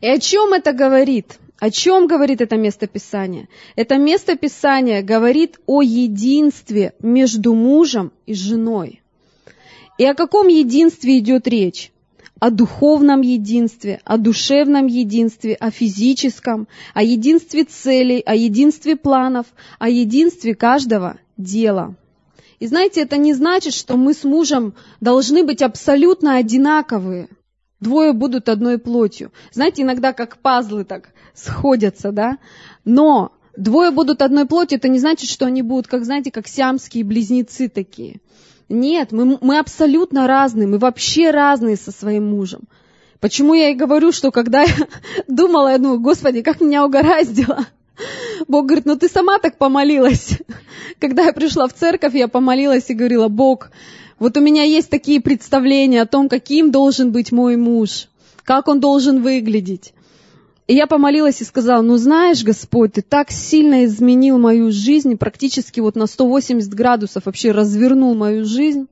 И 0.00 0.06
о 0.06 0.18
чем 0.18 0.52
это 0.52 0.72
говорит? 0.72 1.38
О 1.58 1.70
чем 1.70 2.06
говорит 2.06 2.42
это 2.42 2.56
местописание? 2.56 3.48
Это 3.76 3.96
местописание 3.96 5.02
говорит 5.02 5.58
о 5.66 5.80
единстве 5.80 6.92
между 7.00 7.54
мужем 7.54 8.12
и 8.26 8.34
женой. 8.34 9.02
И 9.96 10.04
о 10.04 10.14
каком 10.14 10.48
единстве 10.48 11.18
идет 11.18 11.48
речь? 11.48 11.92
О 12.38 12.50
духовном 12.50 13.22
единстве, 13.22 14.02
о 14.04 14.18
душевном 14.18 14.86
единстве, 14.86 15.54
о 15.54 15.70
физическом, 15.70 16.68
о 16.92 17.02
единстве 17.02 17.64
целей, 17.64 18.20
о 18.20 18.34
единстве 18.34 18.94
планов, 18.94 19.46
о 19.78 19.88
единстве 19.88 20.54
каждого 20.54 21.16
дела. 21.38 21.96
И 22.58 22.66
знаете, 22.66 23.00
это 23.00 23.16
не 23.16 23.32
значит, 23.32 23.72
что 23.72 23.96
мы 23.96 24.12
с 24.12 24.24
мужем 24.24 24.74
должны 25.00 25.44
быть 25.44 25.62
абсолютно 25.62 26.36
одинаковые. 26.36 27.28
Двое 27.80 28.12
будут 28.12 28.50
одной 28.50 28.78
плотью. 28.78 29.32
Знаете, 29.52 29.82
иногда 29.82 30.12
как 30.12 30.38
пазлы 30.38 30.84
так 30.84 31.12
сходятся, 31.36 32.12
да? 32.12 32.38
Но 32.84 33.32
двое 33.56 33.90
будут 33.90 34.22
одной 34.22 34.46
плотью, 34.46 34.78
это 34.78 34.88
не 34.88 34.98
значит, 34.98 35.30
что 35.30 35.46
они 35.46 35.62
будут, 35.62 35.86
как, 35.86 36.04
знаете, 36.04 36.30
как 36.30 36.48
сиамские 36.48 37.04
близнецы 37.04 37.68
такие. 37.68 38.20
Нет, 38.68 39.12
мы, 39.12 39.38
мы 39.40 39.58
абсолютно 39.58 40.26
разные, 40.26 40.66
мы 40.66 40.78
вообще 40.78 41.30
разные 41.30 41.76
со 41.76 41.92
своим 41.92 42.28
мужем. 42.30 42.62
Почему 43.20 43.54
я 43.54 43.70
и 43.70 43.74
говорю, 43.74 44.12
что 44.12 44.30
когда 44.30 44.62
я 44.62 44.74
думала, 45.28 45.68
я 45.68 45.78
думаю, 45.78 46.00
Господи, 46.00 46.42
как 46.42 46.60
меня 46.60 46.84
угораздило. 46.84 47.66
Бог 48.48 48.66
говорит, 48.66 48.86
ну 48.86 48.96
ты 48.96 49.08
сама 49.08 49.38
так 49.38 49.58
помолилась. 49.58 50.38
Когда 50.98 51.24
я 51.24 51.32
пришла 51.32 51.66
в 51.68 51.74
церковь, 51.74 52.14
я 52.14 52.28
помолилась 52.28 52.90
и 52.90 52.94
говорила, 52.94 53.28
Бог, 53.28 53.70
вот 54.18 54.36
у 54.36 54.40
меня 54.40 54.62
есть 54.62 54.90
такие 54.90 55.20
представления 55.20 56.02
о 56.02 56.06
том, 56.06 56.28
каким 56.28 56.70
должен 56.70 57.12
быть 57.12 57.32
мой 57.32 57.56
муж, 57.56 58.08
как 58.44 58.68
он 58.68 58.80
должен 58.80 59.22
выглядеть. 59.22 59.92
И 60.66 60.74
я 60.74 60.88
помолилась 60.88 61.40
и 61.40 61.44
сказала, 61.44 61.80
ну 61.80 61.96
знаешь, 61.96 62.42
Господь, 62.42 62.94
ты 62.94 63.02
так 63.02 63.30
сильно 63.30 63.84
изменил 63.84 64.38
мою 64.38 64.72
жизнь, 64.72 65.16
практически 65.16 65.78
вот 65.78 65.94
на 65.94 66.06
180 66.06 66.74
градусов 66.74 67.26
вообще 67.26 67.52
развернул 67.52 68.16
мою 68.16 68.44
жизнь, 68.44 68.88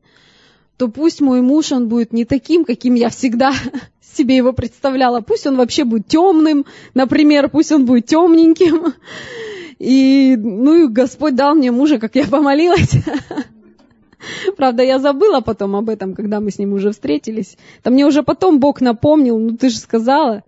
то 0.77 0.87
пусть 0.89 1.21
мой 1.21 1.41
муж, 1.41 1.73
он 1.73 1.89
будет 1.89 2.13
не 2.13 2.25
таким, 2.25 2.65
каким 2.65 2.95
я 2.95 3.09
всегда 3.09 3.53
себе 4.17 4.37
его 4.37 4.53
представляла. 4.53 5.21
Пусть 5.21 5.49
он 5.49 5.57
вообще 5.57 5.83
будет 5.83 6.07
темным, 6.07 6.65
например, 6.95 7.49
пусть 7.49 7.73
он 7.73 7.87
будет 7.87 8.07
темненьким. 8.07 8.95
И, 9.81 10.37
ну 10.39 10.85
и 10.85 10.89
Господь 10.89 11.35
дал 11.35 11.57
мне 11.57 11.73
мужа, 11.73 11.99
как 11.99 12.15
я 12.15 12.25
помолилась. 12.25 12.93
Правда, 14.57 14.85
я 14.85 15.01
забыла 15.01 15.41
потом 15.41 15.75
об 15.75 15.91
этом, 15.91 16.15
когда 16.15 16.39
мы 16.39 16.53
с 16.53 16.59
ним 16.59 16.73
уже 16.73 16.93
встретились. 16.93 17.59
Да 17.83 17.91
мне 17.91 18.07
уже 18.07 18.23
потом 18.23 18.61
Бог 18.61 18.81
напомнил, 18.81 19.39
ну 19.39 19.57
ты 19.57 19.71
же 19.71 19.79
сказала, 19.79 20.45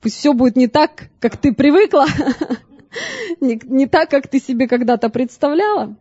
пусть 0.00 0.16
все 0.16 0.32
будет 0.32 0.56
не 0.56 0.68
так, 0.68 1.08
как 1.20 1.36
ты 1.36 1.52
привыкла, 1.52 2.06
не, 3.40 3.60
не 3.64 3.86
так, 3.86 4.10
как 4.10 4.28
ты 4.28 4.40
себе 4.40 4.68
когда-то 4.68 5.08
представляла. 5.08 5.96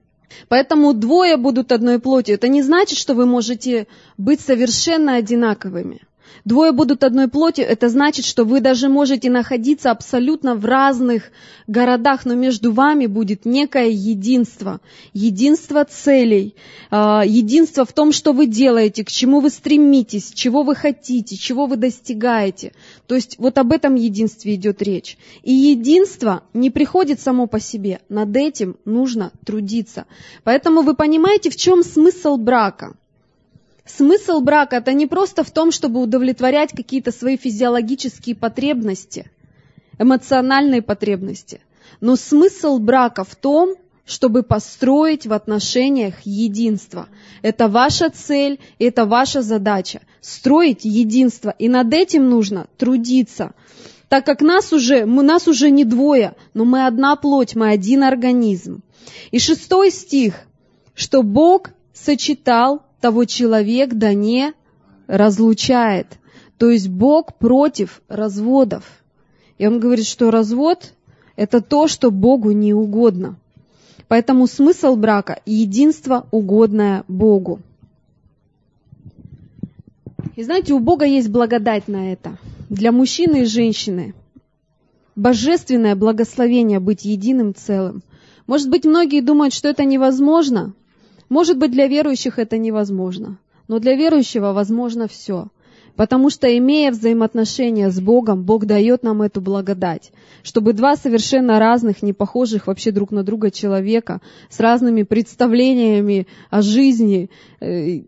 Поэтому 0.49 0.93
двое 0.93 1.37
будут 1.37 1.71
одной 1.71 1.99
плотью. 1.99 2.35
Это 2.35 2.47
не 2.47 2.61
значит, 2.61 2.97
что 2.97 3.13
вы 3.13 3.25
можете 3.25 3.87
быть 4.17 4.41
совершенно 4.41 5.15
одинаковыми. 5.15 6.06
Двое 6.47 6.71
будут 6.71 7.03
одной 7.03 7.27
плотью, 7.27 7.65
это 7.65 7.89
значит, 7.89 8.23
что 8.23 8.45
вы 8.45 8.61
даже 8.61 8.87
можете 8.87 9.29
находиться 9.29 9.91
абсолютно 9.91 10.55
в 10.55 10.63
разных 10.63 11.23
городах, 11.67 12.23
но 12.23 12.35
между 12.35 12.71
вами 12.71 13.05
будет 13.05 13.43
некое 13.43 13.89
единство. 13.89 14.79
Единство 15.11 15.83
целей, 15.83 16.55
а, 16.89 17.23
единство 17.25 17.83
в 17.83 17.91
том, 17.91 18.13
что 18.13 18.31
вы 18.31 18.45
делаете, 18.45 19.03
к 19.03 19.09
чему 19.09 19.41
вы 19.41 19.49
стремитесь, 19.49 20.31
чего 20.31 20.63
вы 20.63 20.73
хотите, 20.73 21.35
чего 21.35 21.65
вы 21.65 21.75
достигаете. 21.75 22.71
То 23.07 23.15
есть 23.15 23.37
вот 23.39 23.57
об 23.57 23.73
этом 23.73 23.95
единстве 23.95 24.55
идет 24.55 24.81
речь. 24.81 25.17
И 25.43 25.51
единство 25.51 26.43
не 26.53 26.69
приходит 26.69 27.19
само 27.19 27.47
по 27.47 27.59
себе. 27.59 27.99
Над 28.07 28.33
этим 28.37 28.77
нужно 28.85 29.33
трудиться. 29.45 30.05
Поэтому 30.45 30.83
вы 30.83 30.95
понимаете, 30.95 31.49
в 31.49 31.57
чем 31.57 31.83
смысл 31.83 32.37
брака– 32.37 32.95
Смысл 33.87 34.41
брака 34.41 34.77
это 34.77 34.93
не 34.93 35.07
просто 35.07 35.43
в 35.43 35.51
том, 35.51 35.71
чтобы 35.71 36.01
удовлетворять 36.01 36.71
какие-то 36.71 37.11
свои 37.11 37.37
физиологические 37.37 38.35
потребности, 38.35 39.31
эмоциональные 39.97 40.81
потребности. 40.81 41.61
Но 42.01 42.17
смысл 42.17 42.79
брака 42.79 43.23
в 43.23 43.35
том, 43.35 43.75
чтобы 44.05 44.43
построить 44.43 45.25
в 45.25 45.33
отношениях 45.33 46.15
единство. 46.23 47.07
Это 47.41 47.67
ваша 47.67 48.09
цель, 48.09 48.59
это 48.77 49.05
ваша 49.05 49.41
задача. 49.41 50.01
Строить 50.21 50.83
единство. 50.83 51.53
И 51.57 51.69
над 51.69 51.93
этим 51.93 52.29
нужно 52.29 52.67
трудиться. 52.77 53.53
Так 54.09 54.25
как 54.25 54.41
нас 54.41 54.71
уже, 54.71 55.05
мы, 55.05 55.23
нас 55.23 55.47
уже 55.47 55.69
не 55.69 55.83
двое, 55.83 56.35
но 56.53 56.63
мы 56.63 56.85
одна 56.85 57.15
плоть, 57.15 57.55
мы 57.55 57.69
один 57.69 58.03
организм. 58.03 58.81
И 59.31 59.39
шестой 59.39 59.91
стих, 59.91 60.35
что 60.93 61.23
Бог 61.23 61.71
сочетал 61.93 62.86
того 62.99 63.25
человек 63.25 63.93
да 63.93 64.13
не 64.13 64.53
разлучает. 65.07 66.07
То 66.57 66.69
есть 66.69 66.89
Бог 66.89 67.35
против 67.35 68.01
разводов. 68.07 68.83
И 69.57 69.67
он 69.67 69.79
говорит, 69.79 70.05
что 70.05 70.31
развод– 70.31 70.93
это 71.35 71.61
то, 71.61 71.87
что 71.87 72.11
Богу 72.11 72.51
не 72.51 72.73
угодно. 72.73 73.37
Поэтому 74.07 74.47
смысл 74.47 74.95
брака– 74.95 75.41
единство, 75.45 76.27
угодное 76.31 77.03
Богу. 77.07 77.59
И 80.35 80.43
знаете, 80.43 80.73
у 80.73 80.79
Бога 80.79 81.05
есть 81.05 81.29
благодать 81.29 81.87
на 81.87 82.13
это. 82.13 82.37
Для 82.69 82.91
мужчины 82.91 83.41
и 83.41 83.45
женщины. 83.45 84.13
Божественное 85.15 85.95
благословение 85.95 86.79
быть 86.79 87.05
единым 87.05 87.55
целым. 87.55 88.03
Может 88.45 88.69
быть, 88.69 88.85
многие 88.85 89.21
думают, 89.21 89.53
что 89.53 89.67
это 89.67 89.83
невозможно, 89.83 90.73
может 91.29 91.57
быть, 91.57 91.71
для 91.71 91.87
верующих 91.87 92.39
это 92.39 92.57
невозможно, 92.57 93.37
но 93.67 93.79
для 93.79 93.95
верующего 93.95 94.53
возможно 94.53 95.07
все. 95.07 95.47
Потому 95.97 96.29
что, 96.29 96.55
имея 96.55 96.91
взаимоотношения 96.91 97.89
с 97.89 97.99
Богом, 97.99 98.43
Бог 98.43 98.65
дает 98.65 99.01
нам 99.01 99.23
эту 99.23 99.41
благодать, 99.41 100.11
чтобы 100.43 100.73
два 100.73 100.95
совершенно 100.95 101.57
разных, 101.57 102.03
не 102.03 102.13
похожих 102.13 102.67
вообще 102.67 102.91
друг 102.91 103.09
на 103.09 103.23
друга 103.23 103.49
человека, 103.49 104.21
с 104.47 104.59
разными 104.59 105.01
представлениями 105.01 106.27
о 106.51 106.61
жизни, 106.61 107.31
э, 107.59 108.01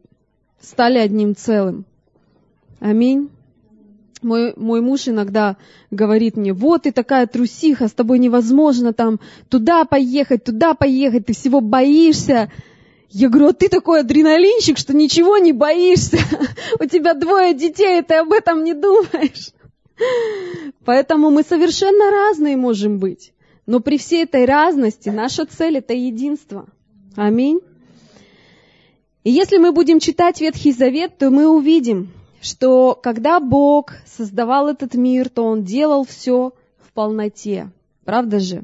стали 0.62 1.00
одним 1.00 1.36
целым. 1.36 1.86
Аминь. 2.80 3.30
Мой, 4.22 4.54
мой 4.56 4.82
муж 4.82 5.08
иногда 5.08 5.58
говорит 5.92 6.38
мне, 6.38 6.54
вот 6.54 6.84
ты 6.84 6.92
такая 6.92 7.26
трусиха, 7.26 7.88
с 7.88 7.94
тобой 7.94 8.20
невозможно 8.20 8.94
там 8.94 9.20
туда 9.50 9.86
поехать, 9.86 10.44
туда 10.44 10.74
поехать, 10.74 11.26
ты 11.26 11.34
всего 11.34 11.62
боишься. 11.62 12.52
Я 13.12 13.30
говорю, 13.30 13.48
а 13.50 13.54
ты 13.54 13.70
такой 13.70 14.02
адреналинщик, 14.02 14.78
что 14.78 14.96
ничего 14.96 15.38
не 15.38 15.52
боишься. 15.52 16.18
У 16.80 16.86
тебя 16.86 17.16
двое 17.16 17.54
детей, 17.54 18.00
и 18.00 18.04
ты 18.04 18.16
об 18.16 18.32
этом 18.32 18.64
не 18.64 18.74
думаешь. 18.74 19.52
Поэтому 20.86 21.32
мы 21.32 21.44
совершенно 21.44 22.12
разные 22.12 22.56
можем 22.56 23.00
быть. 23.00 23.34
Но 23.66 23.80
при 23.80 23.98
всей 23.98 24.24
этой 24.24 24.46
разности 24.46 25.10
наша 25.10 25.46
цель 25.46 25.78
это 25.78 25.94
единство. 25.94 26.68
Аминь. 27.16 27.60
И 29.24 29.32
если 29.32 29.58
мы 29.58 29.72
будем 29.72 30.00
читать 30.00 30.40
Ветхий 30.40 30.72
Завет, 30.72 31.18
то 31.18 31.30
мы 31.30 31.48
увидим, 31.48 32.10
что 32.42 32.96
когда 32.96 33.40
Бог 33.40 33.94
создавал 34.06 34.70
этот 34.70 34.94
мир, 34.94 35.30
то 35.30 35.44
Он 35.44 35.64
делал 35.64 36.06
все 36.06 36.54
в 36.80 36.94
полноте. 36.94 37.70
Правда 38.06 38.40
же? 38.40 38.64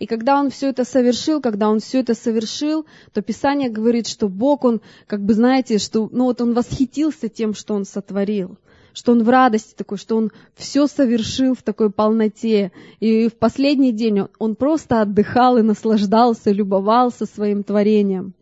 И 0.00 0.06
когда 0.06 0.40
он 0.40 0.48
все 0.50 0.70
это 0.70 0.84
совершил, 0.84 1.42
когда 1.42 1.68
он 1.68 1.78
все 1.78 2.00
это 2.00 2.14
совершил, 2.14 2.86
то 3.12 3.20
Писание 3.20 3.68
говорит, 3.68 4.08
что 4.08 4.28
Бог, 4.28 4.64
он, 4.64 4.80
как 5.06 5.22
бы 5.22 5.34
знаете, 5.34 5.78
что, 5.78 6.08
ну 6.10 6.24
вот 6.24 6.40
он 6.40 6.54
восхитился 6.54 7.28
тем, 7.28 7.54
что 7.54 7.74
он 7.74 7.84
сотворил 7.84 8.58
что 8.92 9.12
он 9.12 9.22
в 9.22 9.28
радости 9.28 9.72
такой, 9.76 9.98
что 9.98 10.16
он 10.16 10.32
все 10.56 10.88
совершил 10.88 11.54
в 11.54 11.62
такой 11.62 11.90
полноте. 11.90 12.72
И 12.98 13.28
в 13.28 13.34
последний 13.34 13.92
день 13.92 14.22
он, 14.40 14.56
просто 14.56 15.00
отдыхал 15.00 15.58
и 15.58 15.62
наслаждался, 15.62 16.50
любовался 16.50 17.24
своим 17.24 17.62
творением. 17.62 18.34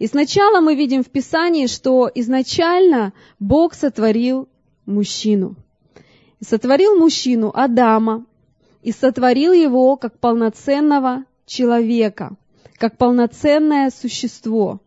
И 0.00 0.08
сначала 0.08 0.60
мы 0.60 0.74
видим 0.74 1.04
в 1.04 1.10
Писании, 1.10 1.68
что 1.68 2.10
изначально 2.12 3.12
Бог 3.38 3.74
сотворил 3.74 4.48
мужчину. 4.84 5.54
Сотворил 6.40 6.98
мужчину 6.98 7.52
Адама, 7.54 8.26
и 8.84 8.92
сотворил 8.92 9.52
его 9.52 9.96
как 9.96 10.18
полноценного 10.18 11.24
человека, 11.46 12.36
как 12.76 12.98
полноценное 12.98 13.90
существо. 13.90 14.78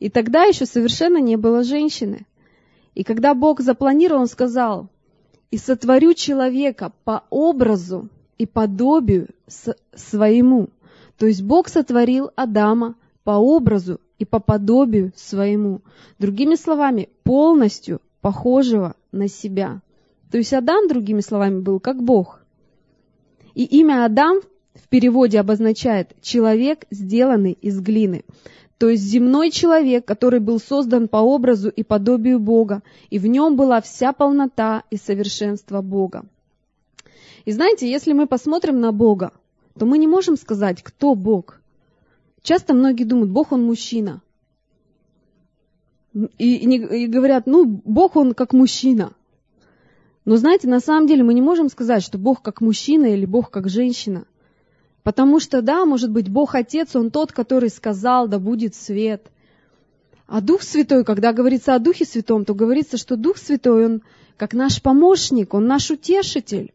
И 0.00 0.08
тогда 0.08 0.44
еще 0.44 0.64
совершенно 0.64 1.18
не 1.18 1.36
было 1.36 1.62
женщины. 1.62 2.26
И 2.94 3.04
когда 3.04 3.34
Бог 3.34 3.60
запланировал, 3.60 4.22
Он 4.22 4.26
сказал, 4.26 4.88
«И 5.50 5.58
сотворю 5.58 6.14
человека 6.14 6.92
по 7.04 7.24
образу 7.28 8.08
и 8.38 8.46
подобию 8.46 9.28
своему». 9.94 10.70
То 11.18 11.26
есть 11.26 11.42
Бог 11.42 11.68
сотворил 11.68 12.30
Адама 12.36 12.94
по 13.22 13.32
образу 13.32 14.00
и 14.18 14.24
по 14.24 14.40
подобию 14.40 15.12
своему. 15.14 15.82
Другими 16.18 16.54
словами, 16.54 17.10
полностью 17.22 18.00
похожего 18.22 18.96
на 19.12 19.28
себя. 19.28 19.82
То 20.30 20.38
есть 20.38 20.54
Адам, 20.54 20.88
другими 20.88 21.20
словами, 21.20 21.60
был 21.60 21.80
как 21.80 22.02
Бог. 22.02 22.41
И 23.54 23.64
имя 23.64 24.04
Адам 24.04 24.40
в 24.74 24.88
переводе 24.88 25.40
обозначает 25.40 26.14
«человек, 26.20 26.86
сделанный 26.90 27.52
из 27.52 27.80
глины». 27.80 28.24
То 28.78 28.88
есть 28.88 29.04
земной 29.04 29.52
человек, 29.52 30.04
который 30.04 30.40
был 30.40 30.58
создан 30.58 31.06
по 31.06 31.18
образу 31.18 31.68
и 31.68 31.84
подобию 31.84 32.40
Бога, 32.40 32.82
и 33.10 33.18
в 33.20 33.26
нем 33.26 33.54
была 33.54 33.80
вся 33.80 34.12
полнота 34.12 34.82
и 34.90 34.96
совершенство 34.96 35.82
Бога. 35.82 36.24
И 37.44 37.52
знаете, 37.52 37.88
если 37.88 38.12
мы 38.12 38.26
посмотрим 38.26 38.80
на 38.80 38.90
Бога, 38.90 39.32
то 39.78 39.86
мы 39.86 39.98
не 39.98 40.08
можем 40.08 40.36
сказать, 40.36 40.82
кто 40.82 41.14
Бог. 41.14 41.60
Часто 42.42 42.74
многие 42.74 43.04
думают, 43.04 43.30
Бог 43.30 43.52
он 43.52 43.64
мужчина. 43.64 44.20
И, 46.12 46.56
и, 46.56 47.04
и 47.04 47.06
говорят, 47.06 47.46
ну, 47.46 47.64
Бог 47.64 48.16
он 48.16 48.34
как 48.34 48.52
мужчина. 48.52 49.12
Но 50.24 50.36
знаете, 50.36 50.68
на 50.68 50.80
самом 50.80 51.06
деле 51.06 51.24
мы 51.24 51.34
не 51.34 51.42
можем 51.42 51.68
сказать, 51.68 52.02
что 52.02 52.16
Бог 52.16 52.42
как 52.42 52.60
мужчина 52.60 53.06
или 53.06 53.26
Бог 53.26 53.50
как 53.50 53.68
женщина. 53.68 54.24
Потому 55.02 55.40
что, 55.40 55.62
да, 55.62 55.84
может 55.84 56.10
быть, 56.10 56.28
Бог 56.28 56.54
Отец, 56.54 56.94
Он 56.94 57.10
тот, 57.10 57.32
который 57.32 57.70
сказал, 57.70 58.28
да 58.28 58.38
будет 58.38 58.74
свет. 58.74 59.30
А 60.28 60.40
Дух 60.40 60.62
Святой, 60.62 61.04
когда 61.04 61.32
говорится 61.32 61.74
о 61.74 61.80
Духе 61.80 62.04
Святом, 62.04 62.44
то 62.44 62.54
говорится, 62.54 62.96
что 62.96 63.16
Дух 63.16 63.36
Святой, 63.36 63.86
Он 63.86 64.02
как 64.36 64.54
наш 64.54 64.80
помощник, 64.80 65.54
Он 65.54 65.66
наш 65.66 65.90
утешитель. 65.90 66.72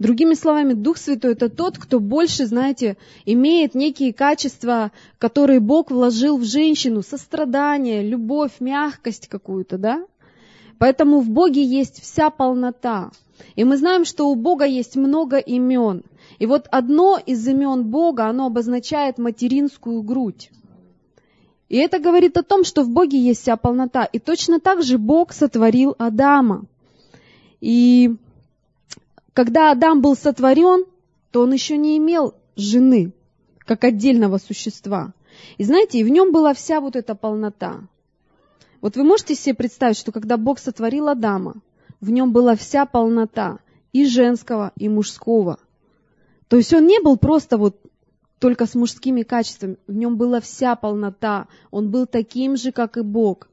Другими 0.00 0.34
словами, 0.34 0.74
Дух 0.74 0.98
Святой 0.98 1.32
это 1.32 1.48
тот, 1.48 1.78
кто 1.78 2.00
больше, 2.00 2.46
знаете, 2.46 2.96
имеет 3.24 3.74
некие 3.74 4.12
качества, 4.12 4.92
которые 5.18 5.60
Бог 5.60 5.90
вложил 5.90 6.36
в 6.36 6.44
женщину, 6.44 7.02
сострадание, 7.02 8.02
любовь, 8.02 8.60
мягкость 8.60 9.28
какую-то, 9.28 9.78
да? 9.78 10.04
Поэтому 10.78 11.20
в 11.20 11.28
Боге 11.28 11.62
есть 11.62 12.02
вся 12.02 12.30
полнота. 12.30 13.10
И 13.56 13.64
мы 13.64 13.76
знаем, 13.76 14.04
что 14.04 14.28
у 14.28 14.34
Бога 14.34 14.64
есть 14.64 14.96
много 14.96 15.38
имен. 15.38 16.02
И 16.38 16.46
вот 16.46 16.68
одно 16.70 17.18
из 17.24 17.46
имен 17.46 17.84
Бога, 17.84 18.26
оно 18.26 18.46
обозначает 18.46 19.18
материнскую 19.18 20.02
грудь. 20.02 20.50
И 21.68 21.76
это 21.76 21.98
говорит 21.98 22.36
о 22.36 22.42
том, 22.42 22.64
что 22.64 22.82
в 22.82 22.90
Боге 22.90 23.18
есть 23.18 23.42
вся 23.42 23.56
полнота. 23.56 24.04
И 24.04 24.18
точно 24.18 24.60
так 24.60 24.82
же 24.82 24.98
Бог 24.98 25.32
сотворил 25.32 25.94
Адама. 25.98 26.64
И 27.60 28.14
когда 29.34 29.72
Адам 29.72 30.00
был 30.00 30.16
сотворен, 30.16 30.84
то 31.30 31.42
он 31.42 31.52
еще 31.52 31.76
не 31.76 31.98
имел 31.98 32.34
жены, 32.56 33.12
как 33.58 33.84
отдельного 33.84 34.38
существа. 34.38 35.12
И 35.58 35.64
знаете, 35.64 35.98
и 35.98 36.04
в 36.04 36.08
нем 36.08 36.32
была 36.32 36.54
вся 36.54 36.80
вот 36.80 36.96
эта 36.96 37.14
полнота. 37.14 37.80
Вот 38.80 38.96
вы 38.96 39.04
можете 39.04 39.34
себе 39.34 39.54
представить, 39.54 39.96
что 39.96 40.12
когда 40.12 40.36
Бог 40.36 40.58
сотворил 40.58 41.08
Адама, 41.08 41.56
в 42.00 42.10
нем 42.10 42.32
была 42.32 42.54
вся 42.54 42.86
полнота 42.86 43.58
и 43.92 44.06
женского, 44.06 44.72
и 44.76 44.88
мужского. 44.88 45.58
То 46.48 46.56
есть 46.56 46.72
он 46.72 46.86
не 46.86 47.00
был 47.00 47.16
просто 47.16 47.58
вот 47.58 47.76
только 48.38 48.66
с 48.66 48.74
мужскими 48.74 49.22
качествами, 49.22 49.78
в 49.88 49.94
нем 49.94 50.16
была 50.16 50.40
вся 50.40 50.76
полнота, 50.76 51.48
он 51.72 51.90
был 51.90 52.06
таким 52.06 52.56
же, 52.56 52.70
как 52.70 52.96
и 52.96 53.02
Бог. 53.02 53.48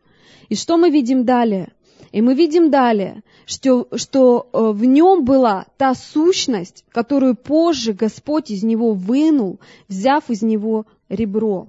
И 0.50 0.56
что 0.56 0.78
мы 0.78 0.92
видим 0.92 1.26
далее? 1.26 1.74
И 2.12 2.22
мы 2.22 2.36
видим 2.36 2.70
далее, 2.70 3.24
что, 3.46 3.88
что 3.96 4.48
э, 4.54 4.72
в 4.72 4.86
нем 4.86 5.26
была 5.26 5.66
та 5.78 5.96
сущность, 5.96 6.86
которую 6.92 7.36
позже 7.36 7.94
Господь 7.94 8.52
из 8.52 8.64
него 8.64 8.94
вынул, 8.94 9.60
взяв 9.88 10.30
из 10.30 10.42
него 10.44 10.86
ребро. 11.10 11.68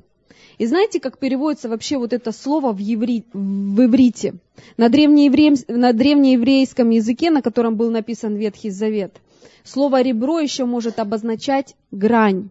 И 0.58 0.66
знаете, 0.66 1.00
как 1.00 1.18
переводится 1.18 1.68
вообще 1.68 1.98
вот 1.98 2.12
это 2.12 2.32
слово 2.32 2.72
в, 2.72 2.78
еври... 2.78 3.24
в 3.32 3.84
иврите? 3.84 4.34
На, 4.76 4.88
древнеевре... 4.88 5.54
на 5.68 5.92
древнееврейском 5.92 6.90
языке, 6.90 7.30
на 7.30 7.42
котором 7.42 7.76
был 7.76 7.90
написан 7.90 8.36
Ветхий 8.36 8.70
Завет, 8.70 9.16
слово 9.64 10.00
«ребро» 10.00 10.38
еще 10.40 10.64
может 10.64 10.98
обозначать 10.98 11.76
грань. 11.90 12.48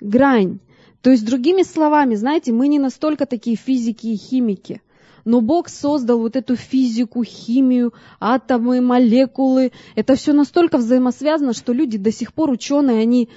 Грань. 0.00 0.60
То 1.02 1.10
есть, 1.10 1.24
другими 1.26 1.62
словами, 1.62 2.14
знаете, 2.14 2.52
мы 2.52 2.68
не 2.68 2.78
настолько 2.78 3.26
такие 3.26 3.56
физики 3.56 4.06
и 4.06 4.16
химики, 4.16 4.80
но 5.24 5.40
Бог 5.40 5.68
создал 5.68 6.18
вот 6.18 6.36
эту 6.36 6.56
физику, 6.56 7.22
химию, 7.24 7.92
атомы, 8.18 8.80
молекулы. 8.80 9.72
Это 9.94 10.14
все 10.14 10.32
настолько 10.32 10.78
взаимосвязано, 10.78 11.52
что 11.52 11.72
люди 11.72 11.98
до 11.98 12.10
сих 12.10 12.32
пор, 12.32 12.50
ученые, 12.50 13.00
они 13.00 13.28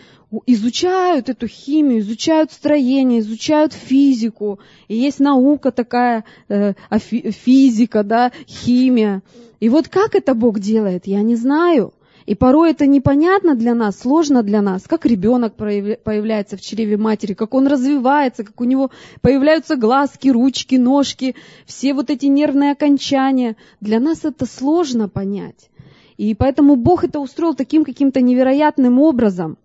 изучают 0.46 1.30
эту 1.30 1.48
химию, 1.48 2.00
изучают 2.00 2.52
строение, 2.52 3.20
изучают 3.20 3.74
физику. 3.74 4.60
И 4.88 4.96
есть 4.96 5.20
наука 5.20 5.72
такая, 5.72 6.26
э, 6.50 6.74
физика, 7.00 8.04
да, 8.04 8.32
химия. 8.48 9.22
И 9.60 9.70
вот 9.70 9.88
как 9.88 10.16
это 10.16 10.34
Бог 10.34 10.60
делает, 10.60 11.08
я 11.08 11.22
не 11.22 11.36
знаю. 11.36 11.94
И 12.26 12.36
порой 12.36 12.72
это 12.72 12.86
непонятно 12.86 13.54
для 13.54 13.76
нас, 13.76 14.00
сложно 14.00 14.44
для 14.44 14.62
нас, 14.62 14.84
как 14.84 15.06
ребенок 15.06 15.56
появляется 15.56 16.56
в 16.56 16.62
чреве 16.62 16.96
матери, 16.96 17.34
как 17.34 17.54
он 17.54 17.68
развивается, 17.68 18.46
как 18.46 18.62
у 18.62 18.64
него 18.64 18.92
появляются 19.22 19.76
глазки, 19.76 20.30
ручки, 20.30 20.76
ножки, 20.76 21.36
все 21.66 21.94
вот 21.94 22.10
эти 22.10 22.28
нервные 22.28 22.72
окончания. 22.72 23.58
Для 23.82 24.00
нас 24.00 24.24
это 24.24 24.46
сложно 24.46 25.10
понять. 25.10 25.70
И 26.16 26.34
поэтому 26.34 26.76
Бог 26.76 27.04
это 27.04 27.20
устроил 27.20 27.56
таким 27.56 27.84
каким-то 27.84 28.22
невероятным 28.22 29.00
образом. 29.00 29.58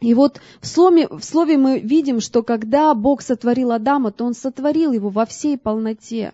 И 0.00 0.14
вот 0.14 0.40
в 0.60 0.66
слове, 0.66 1.08
в 1.08 1.22
слове 1.22 1.58
мы 1.58 1.78
видим, 1.80 2.20
что 2.20 2.42
когда 2.42 2.94
Бог 2.94 3.22
сотворил 3.22 3.72
Адама, 3.72 4.12
то 4.12 4.24
Он 4.24 4.34
сотворил 4.34 4.92
его 4.92 5.10
во 5.10 5.26
всей 5.26 5.58
полноте. 5.58 6.32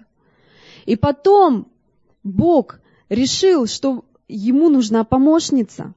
И 0.85 0.95
потом 0.97 1.66
Бог 2.23 2.81
решил, 3.09 3.66
что 3.66 4.05
ему 4.29 4.69
нужна 4.69 5.05
помощница. 5.05 5.95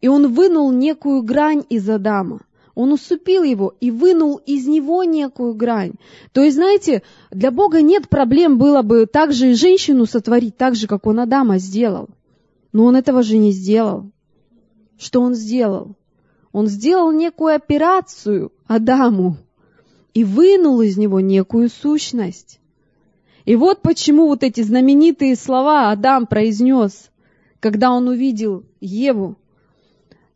И 0.00 0.08
он 0.08 0.32
вынул 0.32 0.70
некую 0.70 1.22
грань 1.22 1.64
из 1.68 1.88
Адама. 1.88 2.40
Он 2.74 2.92
усупил 2.92 3.42
его 3.42 3.74
и 3.80 3.90
вынул 3.90 4.36
из 4.36 4.68
него 4.68 5.02
некую 5.02 5.54
грань. 5.54 5.94
То 6.32 6.44
есть, 6.44 6.56
знаете, 6.56 7.02
для 7.32 7.50
Бога 7.50 7.82
нет 7.82 8.08
проблем 8.08 8.58
было 8.58 8.82
бы 8.82 9.06
также 9.06 9.50
и 9.50 9.54
женщину 9.54 10.06
сотворить 10.06 10.56
так 10.56 10.76
же, 10.76 10.86
как 10.86 11.04
он 11.06 11.18
Адама 11.18 11.58
сделал. 11.58 12.08
Но 12.72 12.84
он 12.84 12.94
этого 12.94 13.24
же 13.24 13.36
не 13.36 13.50
сделал. 13.50 14.12
Что 14.96 15.20
он 15.20 15.34
сделал? 15.34 15.96
Он 16.52 16.66
сделал 16.66 17.12
некую 17.12 17.54
операцию 17.54 18.52
Адаму 18.66 19.36
и 20.14 20.24
вынул 20.24 20.80
из 20.80 20.96
него 20.96 21.20
некую 21.20 21.68
сущность. 21.68 22.60
И 23.44 23.56
вот 23.56 23.82
почему 23.82 24.26
вот 24.26 24.42
эти 24.42 24.62
знаменитые 24.62 25.36
слова 25.36 25.90
Адам 25.90 26.26
произнес, 26.26 27.10
когда 27.60 27.92
он 27.92 28.08
увидел 28.08 28.64
Еву. 28.80 29.36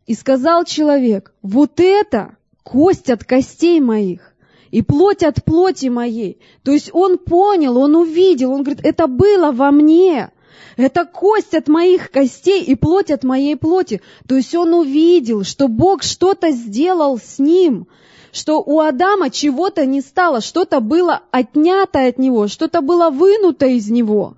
И 0.05 0.15
сказал 0.15 0.65
человек, 0.65 1.33
вот 1.41 1.79
это 1.79 2.35
кость 2.63 3.09
от 3.09 3.23
костей 3.23 3.79
моих 3.79 4.33
и 4.71 4.81
плоть 4.81 5.23
от 5.23 5.43
плоти 5.45 5.87
моей. 5.87 6.39
То 6.63 6.71
есть 6.71 6.89
он 6.93 7.17
понял, 7.17 7.77
он 7.77 7.95
увидел, 7.95 8.51
он 8.51 8.63
говорит, 8.63 8.83
это 8.83 9.07
было 9.07 9.51
во 9.51 9.71
мне. 9.71 10.31
Это 10.77 11.05
кость 11.05 11.53
от 11.53 11.67
моих 11.67 12.09
костей 12.11 12.63
и 12.63 12.75
плоть 12.75 13.11
от 13.11 13.23
моей 13.23 13.55
плоти. 13.55 14.01
То 14.27 14.35
есть 14.35 14.55
он 14.55 14.73
увидел, 14.73 15.43
что 15.43 15.67
Бог 15.67 16.03
что-то 16.03 16.51
сделал 16.51 17.19
с 17.19 17.39
ним, 17.39 17.87
что 18.31 18.61
у 18.61 18.79
Адама 18.79 19.29
чего-то 19.29 19.85
не 19.85 20.01
стало, 20.01 20.41
что-то 20.41 20.79
было 20.79 21.21
отнято 21.31 22.05
от 22.05 22.17
него, 22.17 22.47
что-то 22.47 22.81
было 22.81 23.11
вынуто 23.11 23.67
из 23.67 23.89
него. 23.89 24.35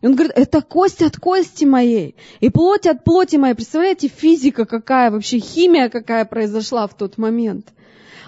И 0.00 0.06
он 0.06 0.14
говорит, 0.14 0.32
это 0.36 0.62
кость 0.62 1.02
от 1.02 1.16
кости 1.18 1.64
моей, 1.64 2.14
и 2.40 2.50
плоть 2.50 2.86
от 2.86 3.04
плоти 3.04 3.36
моей. 3.36 3.54
Представляете, 3.54 4.08
физика 4.08 4.64
какая, 4.64 5.10
вообще 5.10 5.38
химия 5.38 5.88
какая 5.88 6.24
произошла 6.24 6.86
в 6.86 6.94
тот 6.94 7.18
момент. 7.18 7.68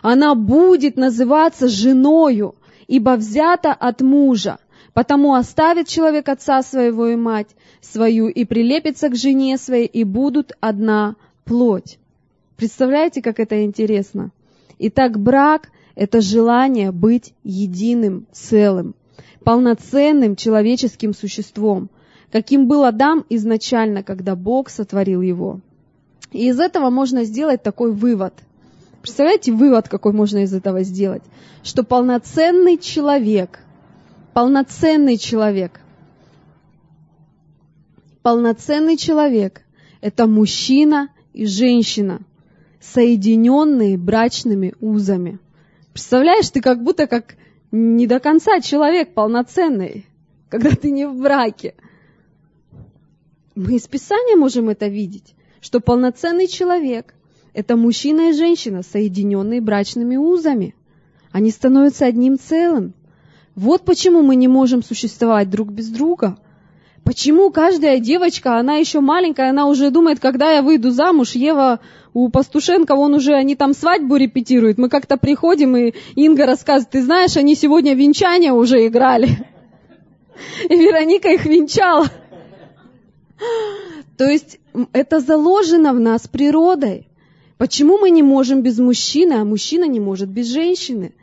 Она 0.03 0.35
будет 0.35 0.97
называться 0.97 1.69
женою, 1.69 2.55
ибо 2.87 3.17
взята 3.17 3.73
от 3.73 4.01
мужа. 4.01 4.59
Потому 4.97 5.35
оставит 5.35 5.89
человек 5.89 6.27
отца 6.27 6.63
своего 6.63 7.09
и 7.09 7.17
мать 7.17 7.49
свою, 7.83 8.29
и 8.29 8.47
прилепится 8.47 9.11
к 9.11 9.15
жене 9.15 9.59
своей, 9.59 9.85
и 9.85 10.05
будут 10.05 10.53
одна 10.59 11.17
плоть. 11.45 11.99
Представляете, 12.57 13.21
как 13.21 13.39
это 13.39 13.63
интересно? 13.63 14.31
Итак, 14.79 15.21
брак– 15.21 15.69
это 15.97 16.23
желание 16.23 16.93
быть 16.93 17.35
единым, 17.45 18.27
целым, 18.33 18.95
полноценным 19.45 20.35
человеческим 20.35 21.13
существом, 21.13 21.91
каким 22.33 22.67
был 22.67 22.87
Адам 22.87 23.27
изначально, 23.29 24.03
когда 24.03 24.35
Бог 24.35 24.71
сотворил 24.71 25.21
его. 25.21 25.61
И 26.33 26.49
из 26.49 26.59
этого 26.59 26.89
можно 26.89 27.25
сделать 27.25 27.63
такой 27.63 27.93
вывод. 27.93 28.33
Представляете, 29.03 29.53
вывод, 29.53 29.91
какой 29.91 30.15
можно 30.15 30.39
из 30.39 30.55
этого 30.55 30.85
сделать? 30.85 31.23
Что 31.63 31.85
полноценный 31.85 32.79
человек– 32.79 33.61
полноценный 34.37 35.17
человек. 35.17 35.81
Полноценный 38.21 38.99
человек– 38.99 39.63
это 40.03 40.27
мужчина 40.27 41.09
и 41.33 41.47
женщина, 41.47 42.21
соединенные 42.79 43.97
брачными 43.97 44.75
узами. 44.79 45.39
Представляешь, 45.95 46.51
ты 46.51 46.61
как 46.61 46.83
будто 46.83 47.07
как 47.07 47.37
не 47.73 48.07
до 48.07 48.21
конца 48.21 48.61
человек 48.61 49.15
полноценный, 49.15 50.05
когда 50.51 50.69
ты 50.73 50.91
не 50.91 51.09
в 51.09 51.17
браке. 51.17 51.75
Мы 53.55 53.77
из 53.77 53.89
Писания 53.89 54.37
можем 54.37 54.69
это 54.69 54.87
видеть, 54.87 55.35
что 55.63 55.81
полноценный 55.81 56.47
человек– 56.47 57.15
это 57.55 57.75
мужчина 57.75 58.29
и 58.29 58.33
женщина, 58.35 58.83
соединенные 58.83 59.63
брачными 59.63 60.17
узами. 60.17 60.75
Они 61.33 61.51
становятся 61.51 62.05
одним 62.05 62.39
целым– 62.39 62.93
вот 63.57 63.87
почему 63.87 64.21
мы 64.21 64.37
не 64.37 64.49
можем 64.49 64.83
существовать 64.83 65.49
друг 65.49 65.71
без 65.71 65.89
друга. 65.89 66.37
Почему 67.05 67.51
каждая 67.51 68.01
девочка, 68.01 68.59
она 68.59 68.77
еще 68.77 69.01
маленькая, 69.01 69.51
она 69.51 69.67
уже 69.67 69.91
думает, 69.91 70.21
когда 70.21 70.53
я 70.53 70.61
выйду 70.61 70.91
замуж, 70.91 71.33
Ева 71.33 71.81
у 72.13 72.29
Пастушенко, 72.29 72.93
он 72.93 73.15
уже, 73.15 73.33
они 73.33 73.57
там 73.57 73.73
свадьбу 73.73 74.17
репетируют. 74.17 74.77
Мы 74.77 74.91
как-то 74.91 75.17
приходим, 75.17 75.75
и 75.77 75.95
Инга 76.17 76.45
рассказывает, 76.45 76.91
ты 76.91 77.03
знаешь, 77.03 77.37
они 77.37 77.55
сегодня 77.55 77.95
венчание 77.95 78.53
уже 78.53 78.87
играли. 78.87 79.29
И 80.69 80.77
Вероника 80.77 81.31
их 81.31 81.47
венчала. 81.47 82.07
То 84.19 84.25
есть 84.25 84.59
это 84.93 85.21
заложено 85.21 85.95
в 85.95 86.01
нас 86.01 86.29
природой. 86.29 87.09
Почему 87.57 87.97
мы 87.97 88.11
не 88.11 88.23
можем 88.23 88.61
без 88.61 88.79
мужчины, 88.79 89.35
а 89.35 89.45
мужчина 89.45 89.85
не 89.85 90.01
может 90.01 90.29
без 90.29 90.49
женщины? 90.49 91.15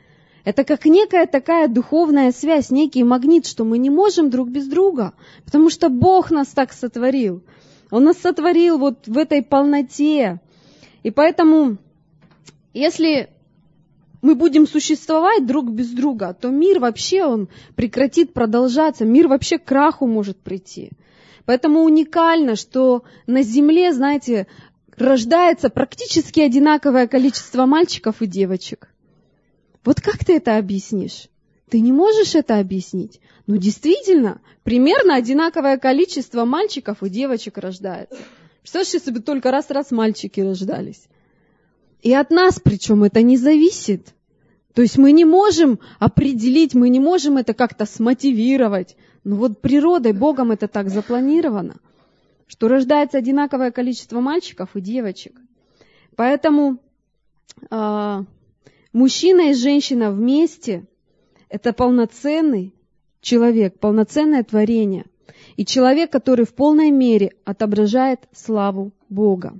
Это 0.44 0.66
как 0.66 0.86
некая 0.86 1.26
такая 1.26 1.68
духовная 1.68 2.32
связь, 2.32 2.70
некий 2.70 3.04
магнит, 3.04 3.46
что 3.46 3.64
мы 3.64 3.78
не 3.78 3.90
можем 3.90 4.30
друг 4.30 4.50
без 4.50 4.68
друга, 4.68 5.14
потому 5.46 5.70
что 5.70 5.90
Бог 5.90 6.32
нас 6.32 6.50
так 6.50 6.74
сотворил. 6.74 7.44
Он 7.92 8.04
нас 8.04 8.18
сотворил 8.18 8.78
вот 8.78 9.08
в 9.08 9.18
этой 9.18 9.42
полноте. 9.42 10.42
И 11.04 11.12
поэтому, 11.12 11.78
если 12.74 13.30
мы 14.22 14.36
будем 14.36 14.68
существовать 14.68 15.46
друг 15.46 15.70
без 15.70 15.90
друга, 15.92 16.34
то 16.34 16.50
мир 16.50 16.80
вообще 16.80 17.24
он 17.24 17.48
прекратит 17.76 18.34
продолжаться, 18.34 19.06
мир 19.06 19.28
вообще 19.28 19.60
к 19.60 19.66
краху 19.66 20.08
может 20.08 20.38
прийти. 20.38 20.92
Поэтому 21.46 21.84
уникально, 21.84 22.56
что 22.56 23.04
на 23.28 23.44
Земле, 23.44 23.94
знаете, 23.94 24.48
рождается 24.98 25.70
практически 25.70 26.40
одинаковое 26.40 27.08
количество 27.08 27.66
мальчиков 27.66 28.22
и 28.22 28.28
девочек. 28.28 28.93
Вот 29.84 30.02
как 30.02 30.24
ты 30.24 30.38
это 30.38 30.58
объяснишь? 30.58 31.28
Ты 31.70 31.80
не 31.80 31.92
можешь 31.92 32.36
это 32.36 32.60
объяснить. 32.60 33.20
Ну, 33.48 33.58
действительно, 33.58 34.42
примерно 34.64 35.16
одинаковое 35.16 35.78
количество 35.78 36.46
мальчиков 36.46 37.04
и 37.04 37.10
девочек 37.10 37.58
рождается. 37.58 38.18
Представляешь, 38.62 38.94
если 38.94 39.12
бы 39.12 39.20
только 39.20 39.52
раз-раз 39.52 39.92
мальчики 39.92 40.40
рождались. 40.40 41.04
И 42.02 42.14
от 42.14 42.32
нас, 42.32 42.60
причем, 42.64 43.04
это 43.04 43.22
не 43.22 43.38
зависит. 43.38 44.14
То 44.74 44.82
есть 44.82 44.98
мы 44.98 45.12
не 45.12 45.26
можем 45.26 45.80
определить, 46.00 46.74
мы 46.74 46.90
не 46.90 47.00
можем 47.00 47.38
это 47.38 47.54
как-то 47.54 47.86
смотивировать. 47.86 48.96
Но 49.24 49.36
вот 49.36 49.62
природой, 49.62 50.14
Богом 50.14 50.52
это 50.52 50.68
так 50.68 50.90
запланировано, 50.90 51.76
что 52.48 52.68
рождается 52.68 53.18
одинаковое 53.18 53.72
количество 53.72 54.20
мальчиков 54.20 54.76
и 54.76 54.82
девочек. 54.82 55.40
Поэтому 56.16 56.80
э, 57.70 58.24
мужчина 58.94 59.50
и 59.50 59.54
женщина 59.54 60.12
вместе– 60.12 60.86
это 61.50 61.74
полноценный 61.74 62.74
человек, 63.22 63.80
полноценное 63.80 64.44
творение. 64.44 65.06
И 65.58 65.66
человек, 65.66 66.12
который 66.12 66.46
в 66.46 66.54
полной 66.54 66.92
мере 66.92 67.34
отображает 67.46 68.22
славу 68.32 68.92
Бога. 69.10 69.54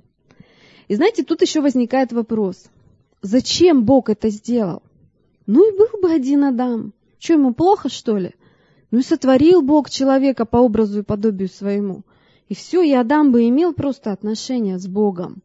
И 0.88 0.94
знаете, 0.94 1.22
тут 1.24 1.42
еще 1.42 1.60
возникает 1.60 2.12
вопрос. 2.12 2.64
Зачем 3.22 3.84
Бог 3.84 4.08
это 4.08 4.28
сделал? 4.28 4.82
Ну 5.46 5.68
и 5.68 5.76
был 5.76 6.00
бы 6.00 6.12
один 6.12 6.44
Адам. 6.44 6.92
Что, 7.18 7.34
ему 7.34 7.54
плохо, 7.54 7.88
что 7.88 8.18
ли? 8.18 8.32
Ну 8.90 8.98
и 8.98 9.02
сотворил 9.02 9.62
Бог 9.62 9.88
человека 9.88 10.44
по 10.44 10.58
образу 10.58 11.00
и 11.00 11.04
подобию 11.04 11.48
своему. 11.48 12.02
И 12.48 12.54
все, 12.54 12.82
и 12.82 12.92
Адам 12.92 13.32
бы 13.32 13.48
имел 13.48 13.72
просто 13.72 14.12
отношения 14.12 14.78
с 14.78 14.86
Богом. 14.86 15.42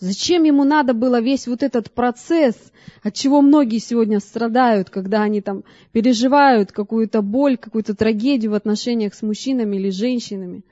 Зачем 0.00 0.42
ему 0.42 0.64
надо 0.64 0.92
было 0.92 1.20
весь 1.20 1.46
вот 1.46 1.62
этот 1.62 1.90
процесс, 1.92 2.56
от 3.02 3.14
чего 3.14 3.40
многие 3.40 3.78
сегодня 3.78 4.18
страдают, 4.18 4.90
когда 4.90 5.22
они 5.22 5.40
там 5.40 5.62
переживают 5.92 6.72
какую-то 6.72 7.22
боль, 7.22 7.56
какую-то 7.56 7.94
трагедию 7.94 8.50
в 8.50 8.54
отношениях 8.54 9.14
с 9.14 9.22
мужчинами 9.22 9.76
или 9.76 9.90
женщинами. 9.90 10.62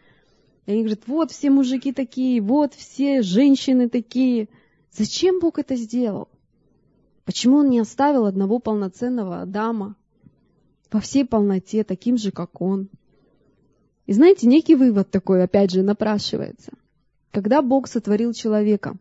И 0.67 0.73
они 0.73 0.81
говорят, 0.81 1.07
вот 1.07 1.31
все 1.31 1.51
мужики 1.51 1.93
такие, 1.93 2.41
вот 2.41 2.75
все 2.75 3.23
женщины 3.23 3.89
такие. 3.89 4.49
Зачем 4.91 5.39
Бог 5.41 5.59
это 5.59 5.77
сделал? 5.77 6.29
Почему 7.25 7.59
он 7.59 7.71
не 7.71 7.79
оставил 7.79 8.27
одного 8.27 8.59
полноценного 8.59 9.43
Адама 9.43 9.95
во 10.91 11.01
всей 11.01 11.25
полноте, 11.25 11.85
таким 11.85 12.17
же, 12.17 12.33
как 12.33 12.61
он? 12.61 12.89
И 14.07 14.13
знаете, 14.13 14.49
некий 14.49 14.75
вывод 14.75 15.11
такой, 15.11 15.45
опять 15.45 15.71
же, 15.71 15.83
напрашивается. 15.83 16.73
Когда 17.31 17.63
Бог 17.63 17.87
сотворил 17.87 18.33
человека, 18.33 18.97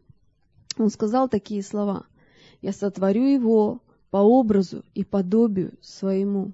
он 0.82 0.90
сказал 0.90 1.30
такие 1.30 1.64
слова. 1.64 2.06
«Я 2.62 2.74
сотворю 2.74 3.24
его 3.24 3.82
по 4.10 4.18
образу 4.18 4.84
и 4.94 5.04
подобию 5.04 5.74
своему». 5.82 6.54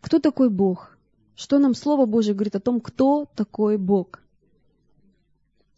Кто 0.00 0.18
такой 0.18 0.50
Бог? 0.50 0.96
Что 1.36 1.58
нам 1.58 1.74
Слово 1.74 2.06
Божье 2.06 2.34
говорит 2.34 2.56
о 2.56 2.60
том, 2.60 2.80
кто 2.80 3.26
такой 3.34 3.76
Бог? 3.78 4.20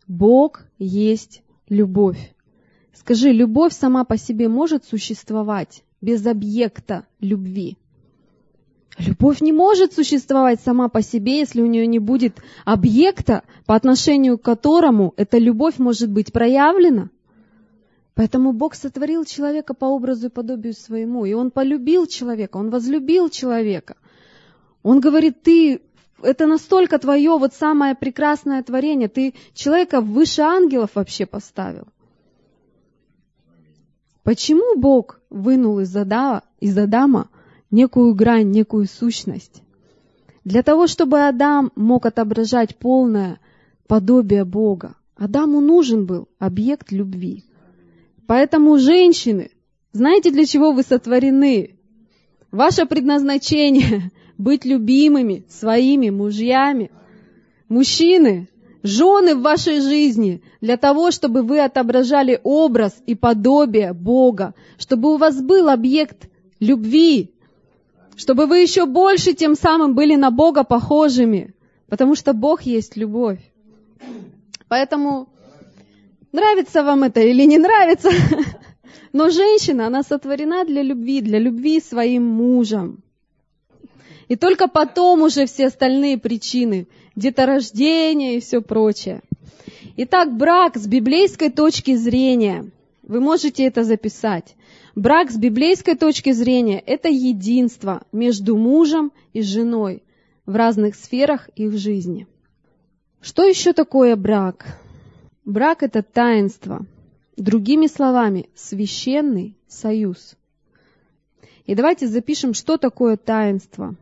Бог 0.07 0.64
есть 0.78 1.42
любовь. 1.68 2.35
Скажи, 2.92 3.33
любовь 3.33 3.72
сама 3.72 4.05
по 4.05 4.16
себе 4.16 4.48
может 4.48 4.85
существовать 4.85 5.85
без 6.00 6.26
объекта 6.26 7.07
любви? 7.20 7.78
Любовь 8.98 9.40
не 9.40 9.52
может 9.52 9.94
существовать 9.94 10.61
сама 10.61 10.88
по 10.88 11.00
себе, 11.00 11.38
если 11.38 11.62
у 11.62 11.66
нее 11.66 11.87
не 11.87 11.98
будет 11.98 12.42
объекта, 12.64 13.42
по 13.64 13.74
отношению 13.74 14.38
к 14.38 14.42
которому 14.42 15.14
эта 15.16 15.38
любовь 15.38 15.78
может 15.78 16.11
быть 16.11 16.33
проявлена. 16.33 17.09
Поэтому 18.14 18.53
Бог 18.53 18.75
сотворил 18.75 19.25
человека 19.25 19.72
по 19.72 19.87
образу 19.87 20.27
и 20.27 20.31
подобию 20.31 20.75
своему, 20.75 21.25
и 21.25 21.33
Он 21.33 21.51
полюбил 21.51 22.07
человека, 22.07 22.59
Он 22.59 22.70
возлюбил 22.70 23.31
человека. 23.31 23.96
Он 24.83 25.01
говорит, 25.01 25.42
ты, 25.42 25.81
это 26.22 26.46
настолько 26.46 26.98
твое 26.98 27.38
вот 27.38 27.55
самое 27.55 27.94
прекрасное 27.94 28.62
творение, 28.62 29.09
ты 29.09 29.35
человека 29.55 30.01
выше 30.01 30.42
ангелов 30.42 30.90
вообще 30.94 31.25
поставил. 31.25 31.87
Почему 34.22 34.79
Бог 34.79 35.20
вынул 35.31 35.81
из 35.81 35.96
Адама, 35.96 36.42
из 36.61 36.77
Адама 36.79 37.29
некую 37.70 38.14
грань, 38.14 38.51
некую 38.51 38.87
сущность? 38.87 39.62
Для 40.44 40.62
того, 40.62 40.87
чтобы 40.87 41.27
Адам 41.27 41.72
мог 41.77 42.05
отображать 42.07 42.77
полное 42.77 43.40
подобие 43.87 44.44
Бога. 44.44 44.96
Адаму 45.16 45.61
нужен 45.61 46.07
был 46.07 46.29
объект 46.38 46.92
любви. 46.92 47.44
Поэтому, 48.33 48.79
женщины, 48.79 49.51
знаете, 49.92 50.31
для 50.31 50.47
чего 50.47 50.73
вы 50.73 50.85
сотворены? 50.85 51.77
Ваше 52.51 52.87
предназначение— 52.87 54.11
быть 54.38 54.64
любимыми 54.64 55.45
своими 55.51 56.09
мужьями. 56.09 56.90
Мужчины, 57.68 58.49
жены 58.83 59.35
в 59.35 59.42
вашей 59.42 59.81
жизни 59.81 60.42
для 60.62 60.79
того, 60.79 61.11
чтобы 61.11 61.42
вы 61.42 61.61
отображали 61.61 62.40
образ 62.42 62.95
и 63.05 63.14
подобие 63.14 63.92
Бога, 63.92 64.55
чтобы 64.79 65.12
у 65.12 65.18
вас 65.18 65.38
был 65.42 65.68
объект 65.68 66.31
любви, 66.59 67.35
чтобы 68.16 68.47
вы 68.47 68.61
еще 68.61 68.87
больше 68.87 69.35
тем 69.35 69.55
самым 69.57 69.95
были 69.95 70.14
на 70.14 70.31
Бога 70.31 70.64
похожими, 70.64 71.55
потому 71.87 72.14
что 72.14 72.33
Бог 72.33 72.62
есть 72.62 72.97
любовь. 72.97 73.40
Поэтому 74.68 75.29
нравится 76.33 76.83
вам 76.83 77.05
это 77.05 77.21
или 77.21 77.45
не 77.45 77.59
нравится, 77.59 78.11
но 79.12 79.31
женщина, 79.31 79.87
она 79.87 80.03
сотворена 80.03 80.64
для 80.64 80.83
любви, 80.83 81.21
для 81.21 81.38
любви 81.38 81.81
своим 81.81 82.25
мужем. 82.25 83.03
И 84.29 84.37
только 84.37 84.68
потом 84.68 85.23
уже 85.23 85.47
все 85.47 85.66
остальные 85.66 86.18
причины– 86.18 86.88
деторождение 87.16 88.37
и 88.37 88.40
все 88.40 88.62
прочее. 88.62 89.21
Итак, 89.97 90.35
брак 90.35 90.77
с 90.77 90.87
библейской 90.87 91.51
точки 91.51 91.95
зрения, 91.97 92.71
вы 93.03 93.21
можете 93.21 93.64
это 93.64 93.85
записать. 93.85 94.55
Брак 94.95 95.31
с 95.31 95.37
библейской 95.37 95.95
точки 95.95 96.33
зрения– 96.33 96.83
это 96.87 97.09
единство 97.09 98.03
между 98.12 98.57
мужем 98.57 99.12
и 99.33 99.42
женой 99.42 100.03
в 100.47 100.57
разных 100.57 100.95
сферах 100.95 101.49
их 101.57 101.77
жизни. 101.77 102.27
Что 103.21 103.45
еще 103.45 103.73
такое 103.73 104.16
брак? 104.16 104.82
Брак– 105.44 105.83
это 105.85 106.02
таинство. 106.02 106.87
Другими 107.37 107.87
словами, 107.87 108.48
священный 108.55 109.57
союз. 109.66 110.37
И 111.66 111.74
давайте 111.74 112.07
запишем, 112.07 112.55
что 112.55 112.76
такое 112.76 113.16
таинство. 113.16 113.94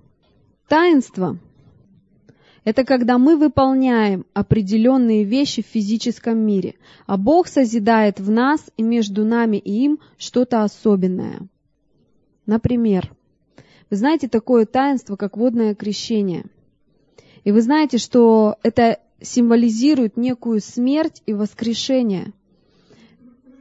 Таинство 0.68 1.38
это 2.64 2.84
когда 2.84 3.18
мы 3.18 3.36
выполняем 3.36 4.26
определенные 4.34 5.24
вещи 5.24 5.62
в 5.62 5.66
физическом 5.66 6.38
мире, 6.38 6.74
а 7.06 7.16
Бог 7.16 7.48
созидает 7.48 8.20
в 8.20 8.30
нас 8.30 8.70
и 8.76 8.82
между 8.82 9.24
нами 9.24 9.56
и 9.56 9.84
им 9.84 9.98
что-то 10.18 10.62
особенное. 10.62 11.40
Например, 12.46 13.10
вы 13.88 13.96
знаете 13.96 14.28
такое 14.28 14.66
таинство, 14.66 15.16
как 15.16 15.36
водное 15.36 15.74
крещение. 15.74 16.44
И 17.44 17.52
вы 17.52 17.62
знаете, 17.62 17.96
что 17.96 18.56
это 18.62 19.00
символизирует 19.20 20.16
некую 20.16 20.60
смерть 20.60 21.22
и 21.26 21.32
воскрешение. 21.32 22.32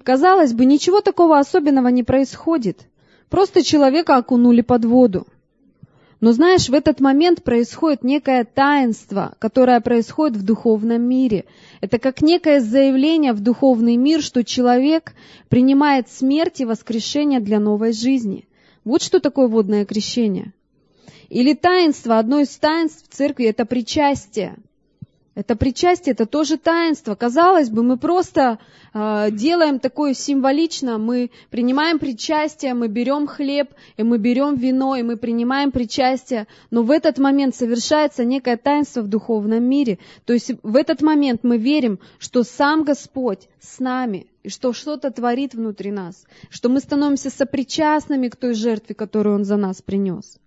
Казалось 0.04 0.54
бы, 0.54 0.66
ничего 0.66 1.02
такого 1.02 1.38
особенного 1.38 1.90
не 1.90 2.04
происходит. 2.04 2.88
Просто 3.30 3.64
человека 3.64 4.18
окунули 4.18 4.62
под 4.62 4.86
воду. 4.86 5.28
Но 6.20 6.34
знаешь, 6.34 6.68
в 6.68 6.74
этот 6.74 7.00
момент 7.00 7.44
происходит 7.44 8.04
некое 8.04 8.44
таинство, 8.44 9.36
которое 9.40 9.80
происходит 9.80 10.36
в 10.36 10.44
духовном 10.44 11.02
мире. 11.02 11.46
Это 11.80 11.98
как 11.98 12.22
некое 12.22 12.60
заявление 12.60 13.32
в 13.32 13.40
духовный 13.40 13.96
мир, 13.96 14.22
что 14.22 14.44
человек 14.44 15.14
принимает 15.48 16.10
смерть 16.10 16.60
и 16.60 16.66
воскрешение 16.66 17.40
для 17.40 17.60
новой 17.60 17.94
жизни. 17.94 18.48
Вот 18.84 19.02
что 19.02 19.20
такое 19.20 19.48
водное 19.48 19.86
крещение. 19.86 20.54
Или 21.30 21.54
таинство, 21.54 22.18
одно 22.18 22.40
из 22.40 22.50
таинств 22.58 23.08
в 23.08 23.16
церкви– 23.16 23.46
это 23.48 23.66
причастие– 23.66 24.56
это 25.36 25.56
причастие, 25.56 26.14
это 26.14 26.26
тоже 26.26 26.58
таинство. 26.58 27.16
Казалось 27.16 27.70
бы, 27.70 27.84
мы 27.84 27.98
просто 27.98 28.60
э, 28.94 29.30
делаем 29.32 29.80
такое 29.80 30.14
символично, 30.14 30.98
мы 30.98 31.32
принимаем 31.50 32.00
причастие, 32.00 32.74
мы 32.74 32.88
берем 32.88 33.28
хлеб, 33.28 33.70
и 33.98 34.04
мы 34.04 34.18
берем 34.18 34.56
вино, 34.56 34.96
и 34.96 35.04
мы 35.04 35.18
принимаем 35.18 35.72
причастие, 35.72 36.48
но 36.72 36.84
в 36.84 36.92
этот 36.92 37.20
момент 37.20 37.56
совершается 37.56 38.26
некое 38.26 38.58
таинство 38.58 39.02
в 39.02 39.08
духовном 39.08 39.64
мире. 39.64 40.00
То 40.26 40.34
есть 40.34 40.52
в 40.64 40.76
этот 40.76 41.02
момент 41.02 41.44
мы 41.44 41.58
верим, 41.58 42.00
что 42.18 42.44
сам 42.44 42.84
Господь 42.84 43.48
с 43.62 43.80
нами, 43.80 44.28
и 44.44 44.50
что 44.50 44.74
что-то 44.74 45.12
творит 45.12 45.54
внутри 45.54 45.92
нас, 45.92 46.26
что 46.50 46.70
мы 46.70 46.80
становимся 46.80 47.30
сопричастными 47.30 48.30
к 48.30 48.36
той 48.36 48.54
жертве, 48.54 48.96
которую 48.96 49.36
Он 49.36 49.46
за 49.46 49.58
нас 49.58 49.82
принес. 49.82 50.38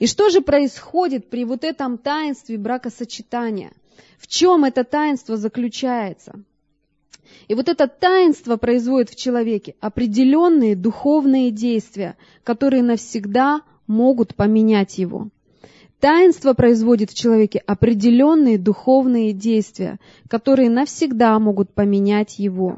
И 0.00 0.06
что 0.06 0.28
же 0.28 0.40
происходит 0.40 1.30
при 1.30 1.44
вот 1.44 1.64
этом 1.64 1.98
таинстве 1.98 2.58
бракосочетания– 2.58 3.70
в 4.18 4.26
чем 4.26 4.64
это 4.64 4.84
таинство 4.84 5.36
заключается? 5.36 6.40
И 7.46 7.54
вот 7.54 7.68
это 7.68 7.88
таинство 7.88 8.56
производит 8.56 9.10
в 9.10 9.16
человеке 9.16 9.74
определенные 9.80 10.76
духовные 10.76 11.50
действия, 11.50 12.16
которые 12.44 12.82
навсегда 12.82 13.62
могут 13.86 14.34
поменять 14.34 14.98
его. 14.98 15.28
Таинство 16.00 16.52
производит 16.54 17.10
в 17.10 17.14
человеке 17.14 17.58
определенные 17.66 18.58
духовные 18.58 19.32
действия, 19.32 19.98
которые 20.28 20.70
навсегда 20.70 21.38
могут 21.38 21.72
поменять 21.72 22.38
его. 22.38 22.76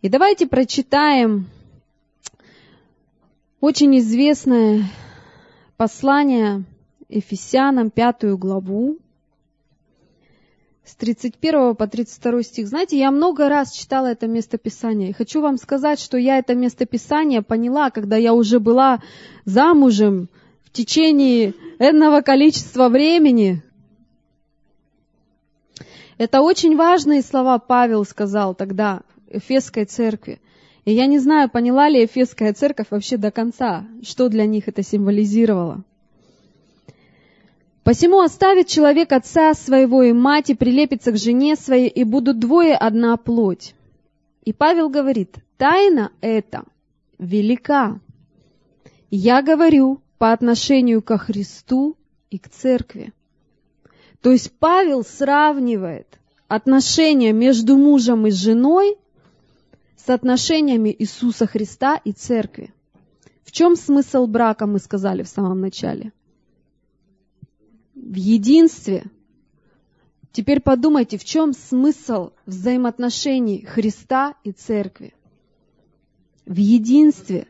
И 0.00 0.08
давайте 0.08 0.46
прочитаем 0.46 1.46
Очень 3.60 3.98
известное 3.98 4.84
послание 5.76 6.62
Ефесянам, 7.08 7.90
пятую 7.90 8.38
главу, 8.38 8.98
с 10.88 10.94
31 10.94 11.76
по 11.76 11.86
32 11.86 12.42
стих. 12.42 12.66
Знаете, 12.68 12.98
я 12.98 13.10
много 13.10 13.48
раз 13.50 13.72
читала 13.72 14.06
это 14.06 14.26
местописание. 14.26 15.10
И 15.10 15.12
хочу 15.12 15.42
вам 15.42 15.58
сказать, 15.58 16.00
что 16.00 16.16
я 16.16 16.38
это 16.38 16.54
местописание 16.54 17.42
поняла, 17.42 17.90
когда 17.90 18.16
я 18.16 18.32
уже 18.32 18.58
была 18.58 19.02
замужем 19.44 20.28
в 20.64 20.70
течение 20.70 21.52
энного 21.78 22.22
количества 22.22 22.88
времени. 22.88 23.62
Это 26.16 26.40
очень 26.40 26.74
важные 26.74 27.20
слова 27.22 27.58
Павел 27.58 28.06
сказал 28.06 28.54
тогда 28.54 29.02
Эфесской 29.28 29.84
церкви. 29.84 30.40
И 30.86 30.92
я 30.94 31.04
не 31.04 31.18
знаю, 31.18 31.50
поняла 31.50 31.90
ли 31.90 32.06
Эфесская 32.06 32.54
церковь 32.54 32.86
вообще 32.90 33.18
до 33.18 33.30
конца, 33.30 33.86
что 34.02 34.30
для 34.30 34.46
них 34.46 34.68
это 34.68 34.82
символизировало. 34.82 35.84
Посему 37.84 38.20
оставит 38.20 38.66
человек 38.66 39.12
отца 39.12 39.54
своего 39.54 40.02
и 40.02 40.12
мать, 40.12 40.50
и 40.50 40.54
прилепится 40.54 41.12
к 41.12 41.16
жене 41.16 41.56
своей, 41.56 41.88
и 41.88 42.04
будут 42.04 42.38
двое 42.38 42.74
одна 42.74 43.16
плоть. 43.16 43.74
И 44.44 44.52
Павел 44.52 44.88
говорит, 44.88 45.36
тайна 45.56 46.12
эта 46.20 46.64
велика. 47.18 48.00
Я 49.10 49.42
говорю 49.42 50.00
по 50.18 50.32
отношению 50.32 51.02
ко 51.02 51.16
Христу 51.16 51.96
и 52.30 52.38
к 52.38 52.48
церкви. 52.48 53.12
То 54.20 54.32
есть 54.32 54.52
Павел 54.58 55.04
сравнивает 55.04 56.18
отношения 56.48 57.32
между 57.32 57.76
мужем 57.76 58.26
и 58.26 58.30
женой 58.30 58.96
с 59.96 60.08
отношениями 60.08 60.94
Иисуса 60.98 61.46
Христа 61.46 62.00
и 62.04 62.12
церкви. 62.12 62.72
В 63.44 63.52
чем 63.52 63.76
смысл 63.76 64.26
брака, 64.26 64.66
мы 64.66 64.78
сказали 64.78 65.22
в 65.22 65.28
самом 65.28 65.60
начале? 65.60 66.12
В 68.00 68.14
единстве. 68.14 69.04
Теперь 70.30 70.60
подумайте, 70.60 71.18
в 71.18 71.24
чем 71.24 71.52
смысл 71.52 72.30
взаимоотношений 72.46 73.64
Христа 73.64 74.34
и 74.44 74.52
церкви? 74.52 75.14
В 76.46 76.56
единстве. 76.56 77.48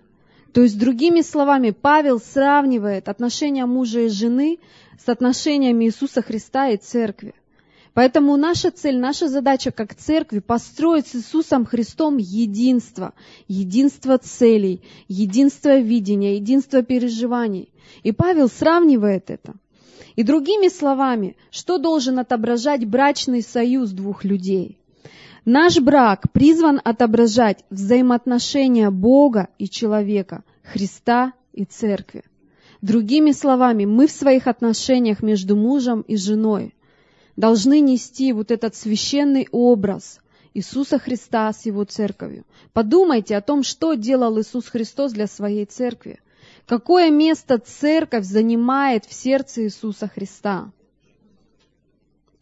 То 0.55 0.63
есть, 0.63 0.79
другими 0.79 1.21
словами, 1.21 1.71
Павел 1.71 2.19
сравнивает 2.19 3.09
отношения 3.11 3.67
мужа 3.67 4.01
и 4.01 4.09
жены 4.09 4.59
с 4.99 5.09
отношениями 5.11 5.85
Иисуса 5.85 6.23
Христа 6.23 6.71
и 6.71 6.79
церкви. 6.79 7.35
Поэтому 7.93 8.37
наша 8.37 8.71
цель, 8.71 8.99
наша 8.99 9.29
задача 9.29 9.71
как 9.71 9.95
церкви 9.95 10.39
построить 10.39 11.09
с 11.09 11.17
Иисусом 11.17 11.67
Христом 11.67 12.17
единство, 12.17 13.13
единство 13.49 14.17
целей, 14.17 14.83
единство 15.09 15.79
видения, 15.79 16.37
единство 16.37 16.83
переживаний. 16.83 17.71
И 18.03 18.13
Павел 18.13 18.49
сравнивает 18.49 19.31
это. 19.31 19.55
И 20.19 20.25
другими 20.25 20.67
словами, 20.67 21.37
что 21.53 21.79
должен 21.79 22.19
отображать 22.19 22.85
брачный 22.85 23.41
союз 23.41 23.91
двух 23.91 24.25
людей? 24.25 24.77
Наш 25.45 25.79
брак 25.79 26.33
призван 26.33 26.81
отображать 26.83 27.65
взаимоотношения 27.71 28.91
Бога 28.91 29.47
и 29.59 29.69
человека, 29.69 30.43
Христа 30.65 31.35
и 31.53 31.65
церкви. 31.65 32.25
Другими 32.83 33.31
словами, 33.31 33.85
мы 33.85 34.09
в 34.09 34.11
своих 34.11 34.49
отношениях 34.49 35.23
между 35.23 35.55
мужем 35.55 36.01
и 36.01 36.17
женой 36.17 36.75
должны 37.37 37.79
нести 37.79 38.33
вот 38.33 38.51
этот 38.51 38.75
священный 38.75 39.47
образ 39.53 40.19
Иисуса 40.53 40.99
Христа 40.99 41.53
с 41.53 41.65
Его 41.65 41.85
церковью. 41.85 42.45
Подумайте 42.73 43.37
о 43.37 43.41
том, 43.41 43.63
что 43.63 43.95
делал 43.95 44.41
Иисус 44.41 44.67
Христос 44.67 45.13
для 45.13 45.29
своей 45.29 45.65
церкви. 45.65 46.19
Какое 46.69 47.11
место 47.11 47.59
церковь 47.59 48.27
занимает 48.27 49.07
в 49.07 49.15
сердце 49.15 49.65
Иисуса 49.65 50.07
Христа? 50.07 50.71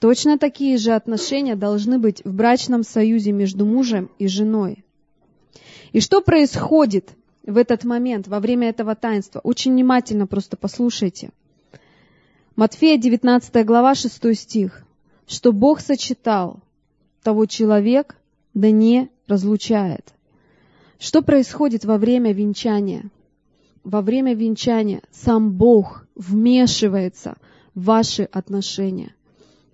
Точно 0.00 0.36
такие 0.36 0.78
же 0.78 0.94
отношения 0.94 1.54
должны 1.54 2.00
быть 2.00 2.24
в 2.24 2.34
брачном 2.34 2.82
союзе 2.82 3.30
между 3.30 3.64
мужем 3.64 4.10
и 4.18 4.26
женой. 4.26 4.84
И 5.92 6.00
что 6.00 6.20
происходит 6.20 7.10
в 7.44 7.56
этот 7.56 7.84
момент, 7.84 8.26
во 8.26 8.40
время 8.40 8.68
этого 8.68 8.96
таинства? 8.96 9.38
Очень 9.38 9.74
внимательно 9.74 10.26
просто 10.26 10.56
послушайте. 10.56 11.30
Матфея 12.56 12.98
19 12.98 13.64
глава 13.64 13.94
6 13.94 14.36
стих 14.36 14.82
что 15.28 15.52
Бог 15.52 15.80
сочетал, 15.80 16.60
того 17.22 17.46
человек 17.46 18.16
да 18.54 18.70
не 18.70 19.08
разлучает. 19.28 20.14
Что 20.98 21.22
происходит 21.22 21.84
во 21.84 21.98
время 21.98 22.32
венчания? 22.32 23.10
Во 23.86 24.02
время 24.02 24.34
венчания 24.34 25.00
сам 25.12 25.52
Бог 25.52 26.08
вмешивается 26.16 27.36
в 27.76 27.84
ваши 27.84 28.24
отношения. 28.24 29.14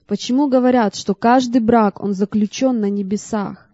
Почему 0.06 0.48
говорят, 0.48 0.94
что 0.94 1.14
каждый 1.14 1.62
брак, 1.62 2.02
он 2.02 2.12
заключен 2.12 2.78
на 2.78 2.90
небесах? 2.90 3.70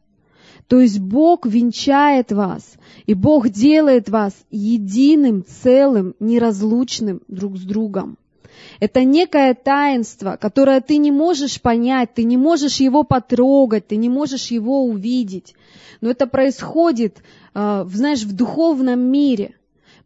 То 0.68 0.78
есть 0.78 1.00
Бог 1.00 1.44
венчает 1.44 2.30
вас, 2.30 2.74
и 3.04 3.14
Бог 3.14 3.48
делает 3.48 4.08
вас 4.08 4.32
единым, 4.52 5.44
целым, 5.44 6.14
неразлучным 6.20 7.20
друг 7.26 7.56
с 7.56 7.62
другом. 7.62 8.16
Это 8.78 9.02
некое 9.02 9.54
таинство, 9.54 10.38
которое 10.40 10.80
ты 10.80 10.98
не 10.98 11.10
можешь 11.10 11.60
понять, 11.60 12.14
ты 12.14 12.22
не 12.22 12.36
можешь 12.36 12.76
его 12.76 13.02
потрогать, 13.02 13.88
ты 13.88 13.96
не 13.96 14.08
можешь 14.08 14.52
его 14.52 14.84
увидеть. 14.84 15.56
Но 16.00 16.10
это 16.10 16.28
происходит, 16.28 17.24
а, 17.54 17.84
знаешь, 17.86 18.22
в 18.22 18.36
духовном 18.36 19.00
мире. 19.00 19.56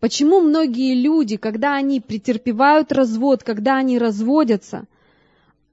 Почему 0.03 0.41
многие 0.41 1.01
люди, 1.01 1.37
когда 1.37 1.77
они 1.77 2.01
претерпевают 2.01 2.91
развод, 2.91 3.45
когда 3.45 3.77
они 3.77 4.01
разводятся, 4.01 4.87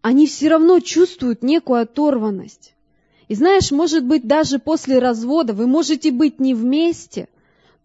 они 0.03 0.27
все 0.27 0.49
равно 0.49 0.79
чувствуют 0.81 1.41
некую 1.41 1.81
оторванность. 1.81 2.75
И 3.27 3.33
знаешь, 3.33 3.71
может 3.71 4.05
быть, 4.05 4.27
даже 4.27 4.59
после 4.59 4.99
развода 4.99 5.53
вы 5.53 5.65
можете 5.65 6.11
быть 6.11 6.39
не 6.39 6.53
вместе, 6.53 7.27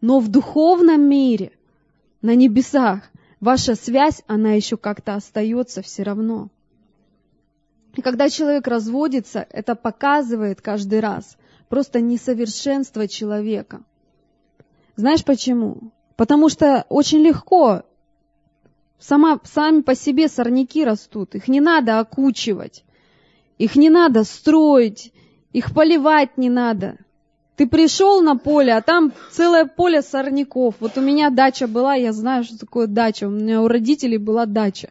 но 0.03 0.21
в 0.21 0.29
духовном 0.29 1.01
мире, 1.09 1.51
на 2.21 2.35
небесах, 2.35 3.01
ваша 3.41 3.75
связь, 3.75 4.21
она 4.27 4.53
еще 4.53 4.77
как-то 4.77 5.15
остается 5.15 5.81
все 5.81 6.03
равно. 6.03 6.51
И 7.97 8.03
когда 8.03 8.29
человек 8.29 8.67
разводится, 8.67 9.47
это 9.49 9.75
показывает 9.75 10.61
каждый 10.61 11.01
раз 11.01 11.39
просто 11.71 12.03
несовершенство 12.03 13.09
человека. 13.09 13.81
Знаешь 14.97 15.25
почему? 15.25 15.94
Потому 16.17 16.49
что 16.49 16.87
очень 16.89 17.19
легко 17.19 17.83
сама, 18.99 19.41
сами 19.45 19.81
по 19.81 19.95
себе 19.95 20.29
сорняки 20.29 20.85
растут, 20.85 21.35
их 21.35 21.49
не 21.49 21.61
надо 21.61 21.99
окучивать, 21.99 22.85
их 23.59 23.77
не 23.77 23.91
надо 23.91 24.25
строить, 24.25 25.13
их 25.53 25.75
поливать 25.75 26.37
не 26.39 26.51
надо. 26.51 26.99
Ты 27.57 27.69
пришел 27.69 28.21
на 28.21 28.37
поле, 28.37 28.73
а 28.75 28.83
там 28.83 29.13
целое 29.31 29.65
поле 29.65 30.03
сорняков. 30.03 30.75
Вот 30.81 30.99
у 30.99 31.01
меня 31.01 31.31
дача 31.31 31.69
была, 31.69 31.95
я 31.95 32.13
знаю, 32.13 32.43
что 32.43 32.59
такое 32.59 32.89
дача. 32.89 33.29
У 33.29 33.31
меня 33.31 33.63
у 33.63 33.69
родителей 33.69 34.19
была 34.19 34.45
дача. 34.45 34.91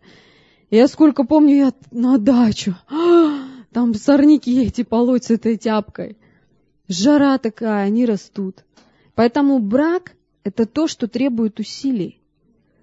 Я 0.69 0.87
сколько 0.87 1.25
помню, 1.25 1.55
я 1.55 1.73
на 1.91 2.17
дачу. 2.17 2.75
Там 3.73 3.93
сорняки 3.95 4.63
эти 4.63 4.83
полоть 4.83 5.25
с 5.25 5.31
этой 5.31 5.57
тяпкой. 5.57 6.17
Жара 6.87 7.37
такая, 7.37 7.83
они 7.83 8.05
растут. 8.05 8.63
Поэтому 9.13 9.59
брак– 9.59 10.13
это 10.43 10.65
то, 10.65 10.87
что 10.87 11.07
требует 11.07 11.59
усилий. 11.59 12.19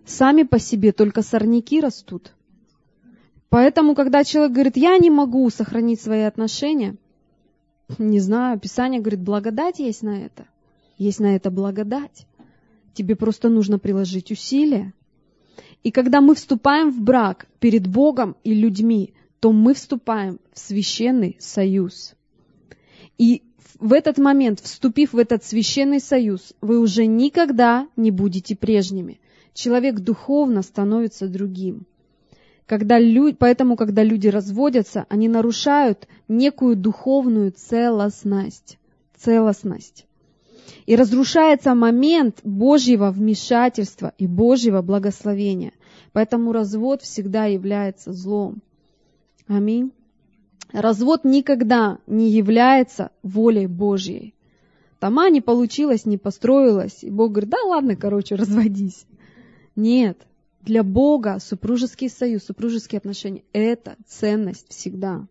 Сами 0.06 0.42
по 0.42 0.58
себе 0.58 0.92
только 0.92 1.22
сорняки 1.22 1.80
растут. 1.80 2.32
Поэтому, 3.48 3.94
когда 3.94 4.24
человек 4.24 4.52
говорит, 4.52 4.76
я 4.76 4.98
не 4.98 5.10
могу 5.10 5.48
сохранить 5.50 6.00
свои 6.00 6.22
отношения– 6.22 6.96
не 7.98 8.20
знаю, 8.20 8.58
Писание 8.58 9.00
говорит, 9.00 9.20
благодать 9.20 9.78
есть 9.78 10.02
на 10.02 10.24
это. 10.24 10.46
Есть 10.96 11.20
на 11.20 11.34
это 11.36 11.50
благодать. 11.50 12.26
Тебе 12.94 13.16
просто 13.16 13.48
нужно 13.48 13.78
приложить 13.78 14.30
усилия. 14.30 14.92
И 15.82 15.90
когда 15.90 16.20
мы 16.20 16.34
вступаем 16.34 16.90
в 16.90 17.00
брак 17.00 17.46
перед 17.58 17.86
Богом 17.86 18.36
и 18.44 18.54
людьми, 18.54 19.14
то 19.40 19.52
мы 19.52 19.74
вступаем 19.74 20.38
в 20.52 20.58
священный 20.58 21.36
союз. 21.40 22.14
И 23.16 23.42
в 23.80 23.94
этот 23.94 24.18
момент, 24.18 24.60
вступив 24.60 25.14
в 25.14 25.18
этот 25.18 25.42
священный 25.42 26.00
союз, 26.00 26.52
вы 26.60 26.78
уже 26.78 27.06
никогда 27.06 27.88
не 27.96 28.10
будете 28.10 28.54
прежними. 28.54 29.20
Человек 29.54 30.00
духовно 30.00 30.62
становится 30.62 31.28
другим. 31.28 31.86
Когда 32.66 32.98
люди, 32.98 33.36
поэтому, 33.38 33.76
когда 33.76 34.04
люди 34.04 34.28
разводятся, 34.28 35.06
они 35.08 35.28
нарушают 35.28 36.06
некую 36.28 36.76
духовную 36.76 37.52
целостность. 37.52 38.78
Целостность. 39.16 40.06
И 40.86 40.94
разрушается 40.94 41.74
момент 41.74 42.40
Божьего 42.44 43.10
вмешательства 43.10 44.12
и 44.18 44.26
Божьего 44.26 44.82
благословения. 44.82 45.72
Поэтому 46.12 46.52
развод 46.52 47.02
всегда 47.02 47.46
является 47.46 48.12
злом. 48.12 48.62
Аминь. 49.48 49.92
Развод 50.72 51.24
никогда 51.24 51.98
не 52.06 52.30
является 52.30 53.10
волей 53.22 53.66
Божьей. 53.66 54.34
Тома 55.00 55.30
не 55.30 55.40
получилось, 55.40 56.04
не 56.04 56.18
построилась. 56.18 57.02
И 57.02 57.10
Бог 57.10 57.32
говорит, 57.32 57.50
да 57.50 57.62
ладно, 57.64 57.96
короче, 57.96 58.34
разводись. 58.34 59.06
Нет, 59.76 60.18
для 60.60 60.82
Бога 60.82 61.38
супружеский 61.40 62.10
союз, 62.10 62.44
супружеские 62.44 62.98
отношения– 62.98 63.42
это 63.52 63.96
ценность 64.06 64.66
всегда. 64.68 65.26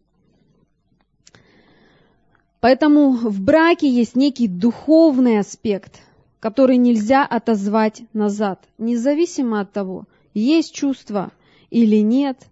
Поэтому 2.59 3.11
в 3.11 3.39
браке 3.39 3.89
есть 3.89 4.15
некий 4.15 4.47
духовный 4.47 5.39
аспект, 5.39 6.01
который 6.39 6.77
нельзя 6.77 7.25
отозвать 7.25 8.01
назад, 8.13 8.65
независимо 8.77 9.61
от 9.61 9.71
того, 9.71 10.05
есть 10.33 10.73
чувства 10.73 11.31
или 11.69 11.97
нет. 11.97 12.48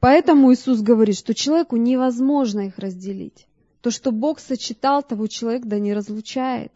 Поэтому 0.00 0.52
Иисус 0.52 0.80
говорит, 0.82 1.16
что 1.16 1.34
человеку 1.34 1.76
невозможно 1.76 2.66
их 2.66 2.78
разделить. 2.78 3.46
То, 3.80 3.90
что 3.90 4.12
Бог 4.12 4.40
сочетал, 4.40 5.02
того 5.02 5.26
человек 5.26 5.64
да 5.64 5.78
не 5.78 5.94
разлучает. 5.94 6.72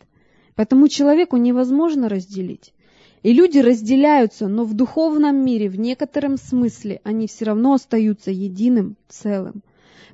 Поэтому 0.54 0.88
человеку 0.88 1.36
невозможно 1.36 2.08
разделить. 2.08 2.72
И 3.22 3.32
люди 3.32 3.58
разделяются, 3.58 4.48
но 4.48 4.64
в 4.64 4.74
духовном 4.74 5.44
мире, 5.44 5.68
в 5.68 5.78
некотором 5.78 6.38
смысле, 6.38 7.00
они 7.04 7.26
все 7.26 7.44
равно 7.46 7.74
остаются 7.74 8.30
единым 8.30 8.96
целым. 9.08 9.62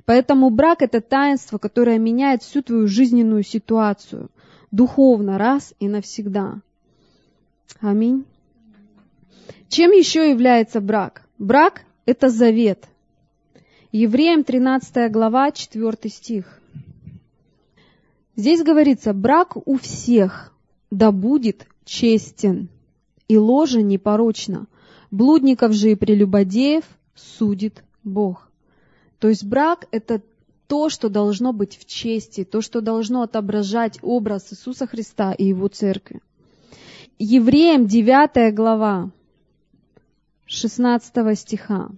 Поэтому 0.05 0.49
брак– 0.49 0.81
это 0.81 1.01
таинство, 1.01 1.57
которое 1.57 1.99
меняет 1.99 2.43
всю 2.43 2.61
твою 2.61 2.87
жизненную 2.87 3.43
ситуацию. 3.43 4.29
Духовно, 4.71 5.37
раз 5.37 5.73
и 5.79 5.87
навсегда. 5.87 6.61
Аминь. 7.79 8.25
Чем 9.69 9.91
еще 9.91 10.29
является 10.29 10.81
брак? 10.81 11.23
Брак– 11.37 11.83
это 12.05 12.29
завет. 12.29 12.85
Евреям 13.99 14.43
13 14.43 15.11
глава, 15.11 15.51
4 15.51 15.97
стих. 16.11 16.61
Здесь 18.35 18.61
говорится, 18.61 19.11
брак 19.11 19.57
у 19.67 19.75
всех 19.79 20.53
да 20.91 21.11
будет 21.11 21.65
честен 21.83 22.69
и 23.27 23.37
ложа 23.37 23.81
непорочна. 23.81 24.67
Блудников 25.09 25.73
же 25.73 25.93
и 25.93 25.95
прелюбодеев 25.95 26.83
судит 27.15 27.83
Бог. 28.03 28.51
То 29.17 29.29
есть 29.29 29.43
брак– 29.43 29.87
это 29.91 30.21
то, 30.67 30.89
что 30.89 31.09
должно 31.09 31.51
быть 31.51 31.75
в 31.75 31.85
чести, 31.85 32.43
то, 32.43 32.61
что 32.61 32.81
должно 32.81 33.23
отображать 33.23 33.97
образ 34.03 34.53
Иисуса 34.53 34.85
Христа 34.85 35.33
и 35.33 35.45
Его 35.45 35.69
Церкви. 35.69 36.21
Евреям 37.17 37.87
9 37.87 38.53
глава, 38.53 39.09
16 40.45 41.39
стиха. 41.39 41.89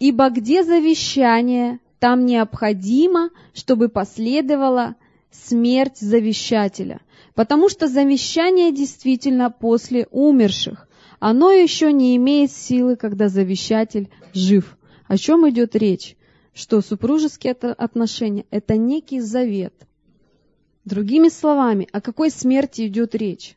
«Ибо 0.00 0.30
где 0.30 0.64
завещание, 0.64 1.78
там 2.00 2.26
необходимо, 2.26 3.30
чтобы 3.52 3.88
последовала 3.88 4.96
смерть 5.30 5.98
завещателя, 5.98 7.00
потому 7.34 7.68
что 7.68 7.86
завещание 7.86 8.72
действительно 8.72 9.50
после 9.50 10.08
умерших. 10.10 10.88
Оно 11.18 11.52
еще 11.52 11.92
не 11.92 12.16
имеет 12.16 12.50
силы, 12.50 12.96
когда 12.96 13.28
завещатель 13.28 14.08
жив. 14.32 14.78
О 15.06 15.18
чем 15.18 15.48
идет 15.50 15.76
речь? 15.76 16.16
Что 16.54 16.80
супружеские 16.80 17.52
отношения– 17.52 18.46
это 18.50 18.76
некий 18.76 19.20
завет. 19.20 19.74
Другими 20.86 21.28
словами, 21.28 21.86
о 21.92 22.00
какой 22.00 22.30
смерти 22.30 22.86
идет 22.86 23.14
речь? 23.14 23.54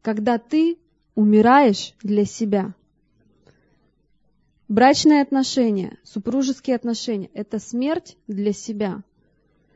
Когда 0.00 0.38
ты 0.38 0.78
умираешь 1.14 1.94
для 2.02 2.24
себя. 2.24 2.74
Брачные 4.68 5.20
отношения, 5.20 5.98
супружеские 6.04 6.76
отношения– 6.76 7.28
это 7.34 7.58
смерть 7.58 8.16
для 8.26 8.54
себя. 8.54 9.02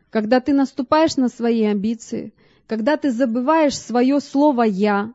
Когда 0.09 0.41
ты 0.41 0.55
наступаешь 0.55 1.17
на 1.17 1.29
свои 1.29 1.65
амбиции, 1.65 2.33
когда 2.67 2.97
ты 2.97 3.11
забываешь 3.11 3.79
свое 3.79 4.19
слово 4.21 4.63
«я», 4.63 5.13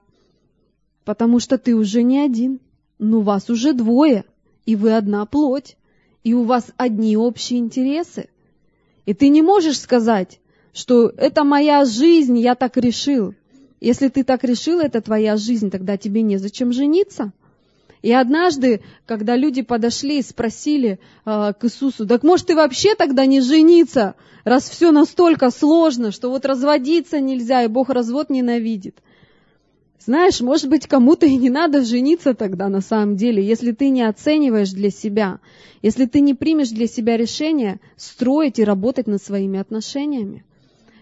потому 1.05 1.39
что 1.39 1.57
ты 1.57 1.75
уже 1.75 2.03
не 2.03 2.19
один, 2.19 2.59
но 2.99 3.21
вас 3.21 3.49
уже 3.49 3.73
двое, 3.73 4.25
и 4.67 4.75
вы 4.75 4.95
одна 4.95 5.25
плоть, 5.25 5.75
и 6.23 6.35
у 6.35 6.43
вас 6.43 6.67
одни 6.77 7.17
общие 7.17 7.59
интересы. 7.59 8.29
И 9.07 9.15
ты 9.15 9.29
не 9.29 9.41
можешь 9.41 9.79
сказать, 9.79 10.39
что 10.71 11.09
это 11.17 11.43
моя 11.43 11.83
жизнь, 11.85 12.37
я 12.37 12.53
так 12.53 12.77
решил. 12.77 13.33
Если 13.81 14.09
ты 14.09 14.23
так 14.23 14.43
решил, 14.43 14.79
это 14.79 15.01
твоя 15.01 15.35
жизнь, 15.35 15.71
тогда 15.71 15.97
тебе 15.97 16.21
незачем 16.21 16.71
жениться. 16.71 17.33
И 18.03 18.11
однажды, 18.11 18.81
когда 19.05 19.37
люди 19.37 19.61
подошли 19.61 20.19
и 20.19 20.23
спросили 20.23 20.99
э, 21.25 21.53
к 21.57 21.63
Иисусу, 21.63 22.05
так 22.05 22.21
может 22.21 22.47
ты 22.47 22.55
вообще 22.55 22.95
тогда 22.95 23.25
не 23.25 23.39
жениться, 23.39 24.15
раз 24.43 24.69
все 24.69 24.91
настолько 24.91 25.49
сложно, 25.51 26.11
что 26.11 26.29
вот 26.29 26.45
разводиться 26.45 27.21
нельзя, 27.21 27.63
и 27.63 27.69
Бог 27.69 27.89
развод 27.89 28.29
ненавидит. 28.29 28.97
Знаешь, 29.99 30.41
может 30.41 30.67
быть, 30.67 30.85
кому-то 30.85 31.25
и 31.25 31.37
не 31.37 31.49
надо 31.49 31.85
жениться 31.85 32.33
тогда 32.33 32.67
на 32.67 32.81
самом 32.81 33.15
деле, 33.15 33.41
если 33.41 33.71
ты 33.71 33.87
не 33.87 34.03
оцениваешь 34.03 34.71
для 34.71 34.89
себя, 34.89 35.39
если 35.81 36.05
ты 36.05 36.19
не 36.19 36.33
примешь 36.33 36.71
для 36.71 36.87
себя 36.87 37.15
решение 37.15 37.79
строить 37.95 38.59
и 38.59 38.65
работать 38.65 39.07
над 39.07 39.23
своими 39.23 39.59
отношениями. 39.59 40.43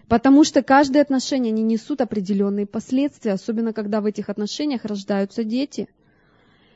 Потому 0.06 0.44
что 0.44 0.62
каждые 0.62 1.02
отношения 1.02 1.50
не 1.50 1.64
несут 1.64 2.00
определенные 2.00 2.66
последствия, 2.66 3.32
особенно 3.32 3.72
когда 3.72 4.00
в 4.00 4.06
этих 4.06 4.28
отношениях 4.28 4.84
рождаются 4.84 5.42
дети– 5.42 5.88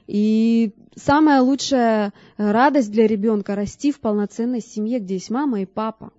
и 0.07 0.73
самая 0.95 1.41
лучшая 1.43 2.13
радость 2.37 2.91
для 2.91 3.07
ребенка– 3.07 3.55
расти 3.57 3.93
в 3.93 4.01
полноценной 4.01 4.61
семье, 4.61 4.99
где 4.99 5.15
есть 5.15 5.31
мама 5.31 5.63
и 5.63 5.67
папа. 5.67 6.13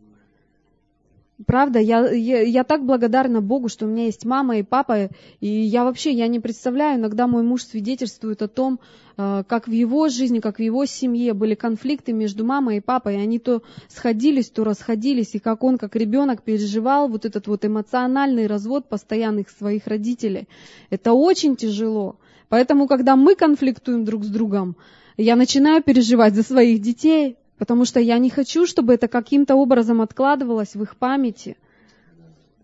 Правда, 1.46 1.78
я, 1.78 2.10
я, 2.10 2.42
я 2.42 2.64
так 2.64 2.84
благодарна 2.84 3.42
Богу, 3.42 3.70
что 3.70 3.86
у 3.86 3.88
меня 3.88 4.06
есть 4.06 4.26
мама 4.26 4.58
и 4.58 4.64
папа, 4.64 5.12
и 5.40 5.48
я 5.48 5.84
вообще, 5.84 6.12
я 6.12 6.28
не 6.28 6.40
представляю, 6.40 7.00
иногда 7.00 7.28
мой 7.28 7.44
муж 7.44 7.64
свидетельствует 7.64 8.42
о 8.42 8.48
том, 8.48 8.80
э, 9.18 9.44
как 9.48 9.68
в 9.68 9.72
его 9.72 10.10
жизни, 10.10 10.40
как 10.40 10.58
в 10.58 10.64
его 10.64 10.86
семье 10.88 11.36
были 11.36 11.54
конфликты 11.54 12.12
между 12.12 12.44
мамой 12.44 12.78
и 12.78 12.82
папой, 12.82 13.16
и 13.16 13.20
они 13.20 13.38
то 13.38 13.62
сходились, 13.88 14.50
то 14.50 14.64
расходились, 14.64 15.36
и 15.36 15.40
как 15.40 15.64
он, 15.64 15.78
как 15.78 15.96
ребенок, 15.96 16.42
переживал 16.42 17.08
вот 17.08 17.24
этот 17.24 17.46
вот 17.46 17.64
эмоциональный 17.64 18.48
развод 18.48 18.90
постоянных 18.90 19.52
своих 19.52 19.86
родителей. 19.86 20.48
Это 20.90 21.14
очень 21.14 21.56
тяжело. 21.56 22.16
Поэтому, 22.50 22.88
когда 22.88 23.16
мы 23.16 23.36
конфликтуем 23.36 24.06
друг 24.06 24.24
с 24.24 24.28
другом, 24.28 24.76
я 25.18 25.36
начинаю 25.36 25.84
переживать 25.84 26.36
за 26.36 26.43
своих 26.43 26.82
детей, 26.82 27.38
потому 27.58 27.86
что 27.86 28.00
я 28.00 28.18
не 28.20 28.30
хочу, 28.30 28.66
чтобы 28.66 28.93
это 28.93 29.08
каким-то 29.08 29.56
образом 29.56 30.02
откладывалось 30.02 30.76
в 30.76 30.84
их 30.84 30.95
памяти. 30.95 31.58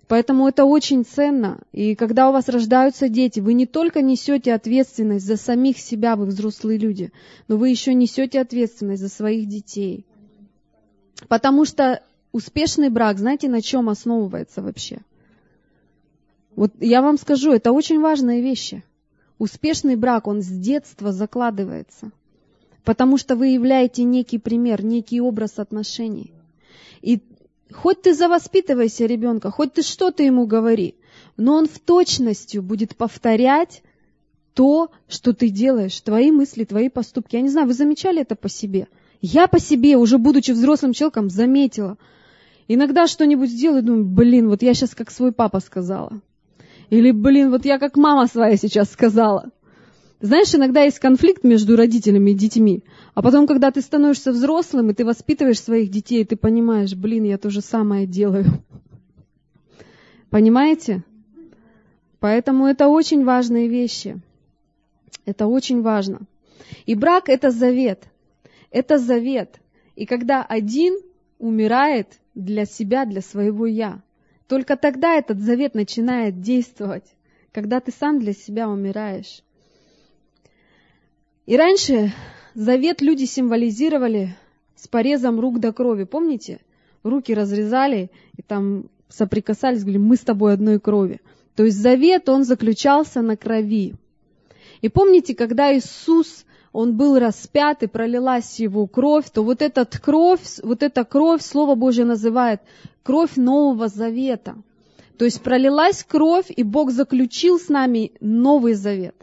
Поэтому 0.07 0.47
это 0.47 0.65
очень 0.65 1.05
ценно. 1.05 1.61
И 1.71 1.95
когда 1.95 2.29
у 2.29 2.33
вас 2.33 2.47
рождаются 2.47 3.09
дети, 3.09 3.39
вы 3.39 3.53
не 3.53 3.65
только 3.65 4.01
несете 4.01 4.53
ответственность 4.53 5.25
за 5.25 5.37
самих 5.37 5.79
себя, 5.79 6.15
вы 6.15 6.25
взрослые 6.25 6.77
люди, 6.77 7.11
но 7.47 7.57
вы 7.57 7.69
еще 7.69 7.93
несете 7.93 8.39
ответственность 8.39 9.01
за 9.01 9.09
своих 9.09 9.47
детей. 9.47 10.05
Потому 11.27 11.65
что 11.65 12.01
успешный 12.31 12.89
брак, 12.89 13.17
знаете, 13.17 13.49
на 13.49 13.61
чем 13.61 13.89
основывается 13.89 14.61
вообще? 14.61 14.99
Вот 16.55 16.71
я 16.79 17.01
вам 17.01 17.17
скажу, 17.17 17.51
это 17.51 17.71
очень 17.71 17.99
важные 17.99 18.41
вещи. 18.41 18.83
Успешный 19.43 19.97
брак, 19.97 20.27
он 20.27 20.41
с 20.41 20.47
детства 20.47 21.11
закладывается, 21.11 22.13
потому 22.85 23.17
что 23.17 23.35
вы 23.35 23.47
являете 23.47 24.05
некий 24.05 24.37
пример, 24.37 24.85
некий 24.85 25.19
образ 25.19 25.59
отношений. 25.59 26.31
И 27.01 27.19
хоть 27.69 28.03
ты 28.03 28.13
завоспитывайся 28.13 29.05
ребенка, 29.05 29.51
хоть 29.51 29.73
ты 29.73 29.81
что-то 29.81 30.23
ему 30.23 30.47
говори, 30.47 30.95
но 31.35 31.55
он 31.55 31.67
в 31.67 31.77
точности 31.79 32.59
будет 32.59 32.95
повторять 32.95 33.83
то, 34.53 34.91
что 35.09 35.33
ты 35.33 35.49
делаешь, 35.49 35.99
твои 35.99 36.31
мысли, 36.31 36.63
твои 36.63 36.87
поступки. 36.87 37.35
Я 37.35 37.41
не 37.41 37.49
знаю, 37.49 37.67
вы 37.67 37.73
замечали 37.73 38.21
это 38.21 38.37
по 38.37 38.47
себе? 38.47 38.87
Я 39.19 39.49
по 39.49 39.59
себе, 39.59 39.97
уже 39.97 40.19
будучи 40.19 40.51
взрослым 40.51 40.93
человеком, 40.93 41.29
заметила. 41.29 41.97
Иногда 42.69 43.07
что-нибудь 43.07 43.49
сделаю, 43.49 43.83
думаю, 43.83 44.05
блин, 44.05 44.47
вот 44.47 44.61
я 44.61 44.73
сейчас 44.73 44.95
как 44.95 45.11
свой 45.11 45.33
папа 45.33 45.59
сказала. 45.59 46.21
Или, 46.89 47.11
блин, 47.11 47.49
вот 47.51 47.65
я 47.65 47.79
как 47.79 47.95
мама 47.97 48.27
своя 48.27 48.57
сейчас 48.57 48.91
сказала. 48.91 49.49
Знаешь, 50.19 50.55
иногда 50.55 50.83
есть 50.83 50.99
конфликт 50.99 51.43
между 51.43 51.75
родителями 51.75 52.31
и 52.31 52.35
детьми, 52.35 52.83
а 53.13 53.21
потом, 53.21 53.45
когда 53.45 53.71
ты 53.71 53.81
становишься 53.81 54.31
взрослым, 54.31 54.89
и 54.89 54.93
ты 54.93 55.03
воспитываешь 55.03 55.59
своих 55.59 55.89
детей, 55.89 56.23
ты 56.23 56.37
понимаешь, 56.37 56.95
блин, 56.95 57.25
я 57.25 57.37
то 57.37 57.49
же 57.49 57.59
самое 57.59 58.07
делаю. 58.07 58.45
Понимаете? 60.29 61.03
Поэтому 62.19 62.67
это 62.67 62.87
очень 62.87 63.25
важные 63.25 63.67
вещи. 63.67 64.21
Это 65.25 65.47
очень 65.47 65.81
важно. 65.81 66.21
И 66.85 66.95
брак– 66.95 67.23
это 67.27 67.51
завет. 67.51 68.05
Это 68.71 68.97
завет. 68.97 69.59
И 69.97 70.05
когда 70.05 70.41
один 70.41 70.97
умирает 71.37 72.07
для 72.33 72.65
себя, 72.65 73.03
для 73.05 73.19
своего 73.21 73.65
«я», 73.65 74.01
только 74.47 74.77
тогда 74.77 75.15
этот 75.15 75.39
завет 75.39 75.75
начинает 75.75 76.41
действовать, 76.41 77.05
когда 77.51 77.79
ты 77.79 77.91
сам 77.91 78.19
для 78.19 78.33
себя 78.33 78.69
умираешь. 78.69 79.43
И 81.45 81.57
раньше 81.57 82.13
завет 82.53 83.01
люди 83.01 83.25
символизировали 83.25 84.35
с 84.75 84.87
порезом 84.87 85.39
рук 85.39 85.59
до 85.59 85.73
крови. 85.73 86.03
Помните? 86.03 86.59
Руки 87.03 87.33
разрезали, 87.33 88.11
и 88.37 88.41
там 88.41 88.85
соприкасались, 89.09 89.81
говорили, 89.81 89.97
мы 89.97 90.15
с 90.15 90.21
тобой 90.21 90.53
одной 90.53 90.79
крови. 90.79 91.21
То 91.55 91.65
есть 91.65 91.77
завет, 91.77 92.29
он 92.29 92.45
заключался 92.45 93.21
на 93.21 93.37
крови. 93.37 93.95
И 94.81 94.89
помните, 94.89 95.35
когда 95.35 95.75
Иисус, 95.75 96.45
он 96.71 96.97
был 96.97 97.19
распят 97.19 97.83
и 97.83 97.87
пролилась 97.87 98.59
его 98.59 98.87
кровь, 98.87 99.29
то 99.31 99.43
вот 99.43 99.61
эта 99.61 99.85
кровь, 99.85 100.41
вот 100.63 100.81
эта 100.81 101.03
кровь, 101.03 101.41
Слово 101.41 101.75
Божье 101.75 102.05
называет 102.05 102.61
кровь 103.03 103.35
Нового 103.35 103.87
Завета. 103.87 104.55
То 105.17 105.25
есть 105.25 105.41
пролилась 105.41 106.03
кровь, 106.03 106.47
и 106.49 106.63
Бог 106.63 106.91
заключил 106.91 107.59
с 107.59 107.69
нами 107.69 108.13
Новый 108.19 108.73
Завет. 108.73 109.15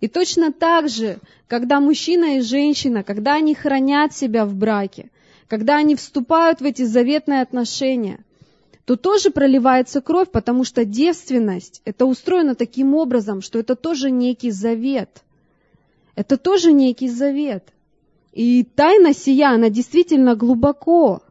И 0.00 0.08
точно 0.08 0.52
так 0.52 0.88
же, 0.88 1.18
когда 1.48 1.80
мужчина 1.80 2.36
и 2.36 2.40
женщина, 2.40 3.02
когда 3.02 3.34
они 3.34 3.54
хранят 3.54 4.14
себя 4.14 4.44
в 4.44 4.54
браке, 4.54 5.10
когда 5.48 5.76
они 5.76 5.96
вступают 5.96 6.60
в 6.60 6.64
эти 6.64 6.82
заветные 6.82 7.42
отношения– 7.42 8.24
то 8.84 8.96
тоже 8.96 9.30
проливается 9.30 10.00
кровь, 10.00 10.30
потому 10.30 10.64
что 10.64 10.84
девственность, 10.84 11.82
это 11.84 12.06
устроено 12.06 12.54
таким 12.54 12.94
образом, 12.94 13.40
что 13.40 13.58
это 13.58 13.76
тоже 13.76 14.10
некий 14.10 14.50
завет. 14.50 15.22
Это 16.14 16.36
тоже 16.36 16.72
некий 16.72 17.08
завет. 17.08 17.64
И 18.32 18.64
тайна 18.64 19.14
сия, 19.14 19.50
она 19.50 19.70
действительно 19.70 20.34
глубоко. 20.34 21.22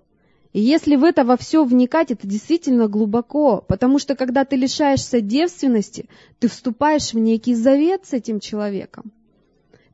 И 0.54 0.60
если 0.60 0.98
в 0.98 1.04
это 1.04 1.24
во 1.24 1.38
все 1.38 1.64
вникать, 1.64 2.12
это 2.12 2.28
действительно 2.28 2.88
глубоко, 2.88 3.64
потому 3.68 4.00
что 4.00 4.16
когда 4.16 4.44
ты 4.44 4.58
лишаешься 4.58 5.22
девственности, 5.22 6.10
ты 6.40 6.50
вступаешь 6.50 7.14
в 7.14 7.20
некий 7.20 7.56
завет 7.56 8.06
с 8.06 8.14
этим 8.14 8.42
человеком. 8.42 9.12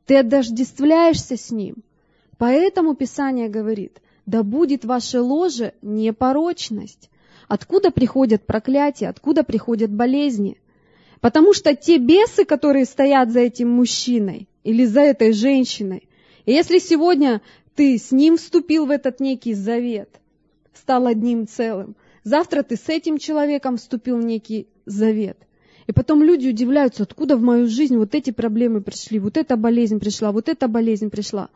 Ты 0.04 0.16
отождествляешься 0.16 1.36
с 1.36 1.50
ним. 1.52 1.76
Поэтому 2.38 2.94
Писание 2.94 3.48
говорит, 3.48 4.00
да 4.26 4.42
будет 4.42 4.84
ваше 4.84 5.20
ложе 5.20 5.74
непорочность. 5.80 7.08
Откуда 7.46 7.90
приходят 7.90 8.44
проклятия, 8.44 9.08
откуда 9.08 9.44
приходят 9.44 9.90
болезни? 9.90 10.58
Потому 11.20 11.54
что 11.54 11.74
те 11.74 11.98
бесы, 11.98 12.44
которые 12.44 12.84
стоят 12.84 13.30
за 13.32 13.40
этим 13.40 13.70
мужчиной 13.70 14.48
или 14.64 14.84
за 14.84 15.00
этой 15.00 15.32
женщиной, 15.32 16.08
если 16.46 16.78
сегодня 16.78 17.42
ты 17.74 17.96
с 17.96 18.12
ним 18.12 18.36
вступил 18.36 18.86
в 18.86 18.90
этот 18.90 19.20
некий 19.20 19.54
завет, 19.54 20.08
стал 20.80 21.06
одним 21.06 21.46
целым, 21.46 21.96
завтра 22.24 22.62
ты 22.62 22.76
с 22.76 22.88
этим 22.88 23.18
человеком 23.18 23.76
вступил 23.76 24.18
в 24.18 24.24
некий 24.24 24.68
завет. 24.86 25.38
И 25.86 25.92
потом 25.92 26.22
люди 26.22 26.48
удивляются, 26.48 27.02
откуда 27.02 27.36
в 27.36 27.42
мою 27.42 27.66
жизнь 27.66 27.96
вот 27.96 28.14
эти 28.14 28.30
проблемы 28.30 28.82
пришли, 28.82 29.18
вот 29.18 29.36
эта 29.36 29.56
болезнь 29.56 29.98
пришла, 29.98 30.32
вот 30.32 30.48
эта 30.48 30.68
болезнь 30.68 31.08
пришла. 31.08 31.48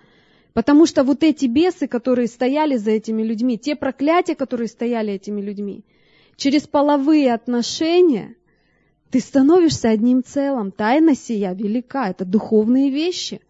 Потому 0.54 0.86
что 0.86 1.04
вот 1.04 1.22
эти 1.22 1.46
бесы, 1.46 1.86
которые 1.86 2.28
стояли 2.28 2.76
за 2.76 2.92
этими 2.92 3.22
людьми, 3.22 3.58
те 3.58 3.76
проклятия, 3.76 4.34
которые 4.34 4.68
стояли 4.68 5.12
этими 5.12 5.40
людьми, 5.40 5.84
через 6.36 6.66
половые 6.66 7.32
отношения 7.32 8.34
ты 9.10 9.20
становишься 9.20 9.90
одним 9.90 10.24
целым. 10.24 10.72
Тайна 10.72 11.14
сия 11.14 11.52
велика, 11.52 12.08
это 12.08 12.24
духовные 12.24 12.90
вещи. 12.90 13.42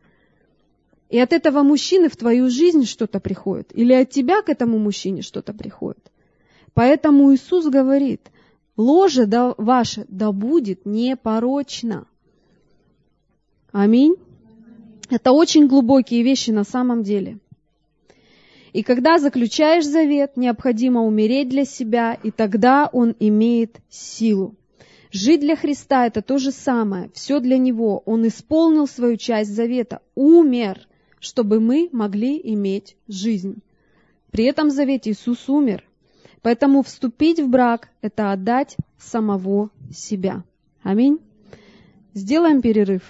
И 1.13 1.19
от 1.19 1.35
этого 1.35 1.63
мужчины 1.63 2.09
в 2.09 2.17
твою 2.17 2.49
жизнь 2.49 2.87
что-то 2.87 3.21
приходит, 3.21 3.71
или 3.75 3.93
от 3.93 4.09
тебя 4.09 4.41
к 4.41 4.49
этому 4.49 4.79
мужчине 4.79 5.21
что-то 5.21 5.53
приходит. 5.53 6.11
Поэтому 6.73 7.35
Иисус 7.35 7.67
говорит, 7.67 8.31
ложе 8.79 9.27
да, 9.27 9.55
ваше 9.59 10.07
да 10.09 10.33
будет 10.33 10.87
непорочно. 10.87 12.07
Аминь. 13.73 14.15
Это 15.11 15.33
очень 15.33 15.67
глубокие 15.67 16.23
вещи 16.23 16.51
на 16.51 16.65
самом 16.65 17.03
деле. 17.03 17.37
И 18.73 18.83
когда 18.83 19.19
заключаешь 19.19 19.85
завет, 19.85 20.39
необходимо 20.39 21.03
умереть 21.03 21.51
для 21.51 21.67
себя, 21.67 22.15
и 22.15 22.31
тогда 22.31 22.89
он 22.91 23.15
имеет 23.21 23.83
силу. 23.91 24.55
Жить 25.11 25.41
для 25.41 25.57
Христа– 25.57 26.07
это 26.07 26.23
то 26.23 26.39
же 26.39 26.53
самое, 26.53 27.11
все 27.13 27.39
для 27.39 27.59
Него. 27.59 28.03
Он 28.07 28.27
исполнил 28.27 28.87
свою 28.87 29.19
часть 29.19 29.55
завета, 29.55 30.01
умер, 30.15 30.89
чтобы 31.23 31.61
мы 31.61 31.89
могли 31.93 32.41
иметь 32.53 32.97
жизнь. 33.07 33.63
При 34.33 34.45
этом 34.45 34.71
завете 34.71 35.13
Иисус 35.13 35.49
умер. 35.49 35.85
Поэтому 36.43 36.83
вступить 36.83 37.39
в 37.39 37.49
брак– 37.49 37.91
это 38.03 38.33
отдать 38.33 38.77
самого 38.99 39.71
себя. 39.95 40.43
Аминь. 40.83 41.21
Сделаем 42.13 42.61
перерыв. 42.61 43.03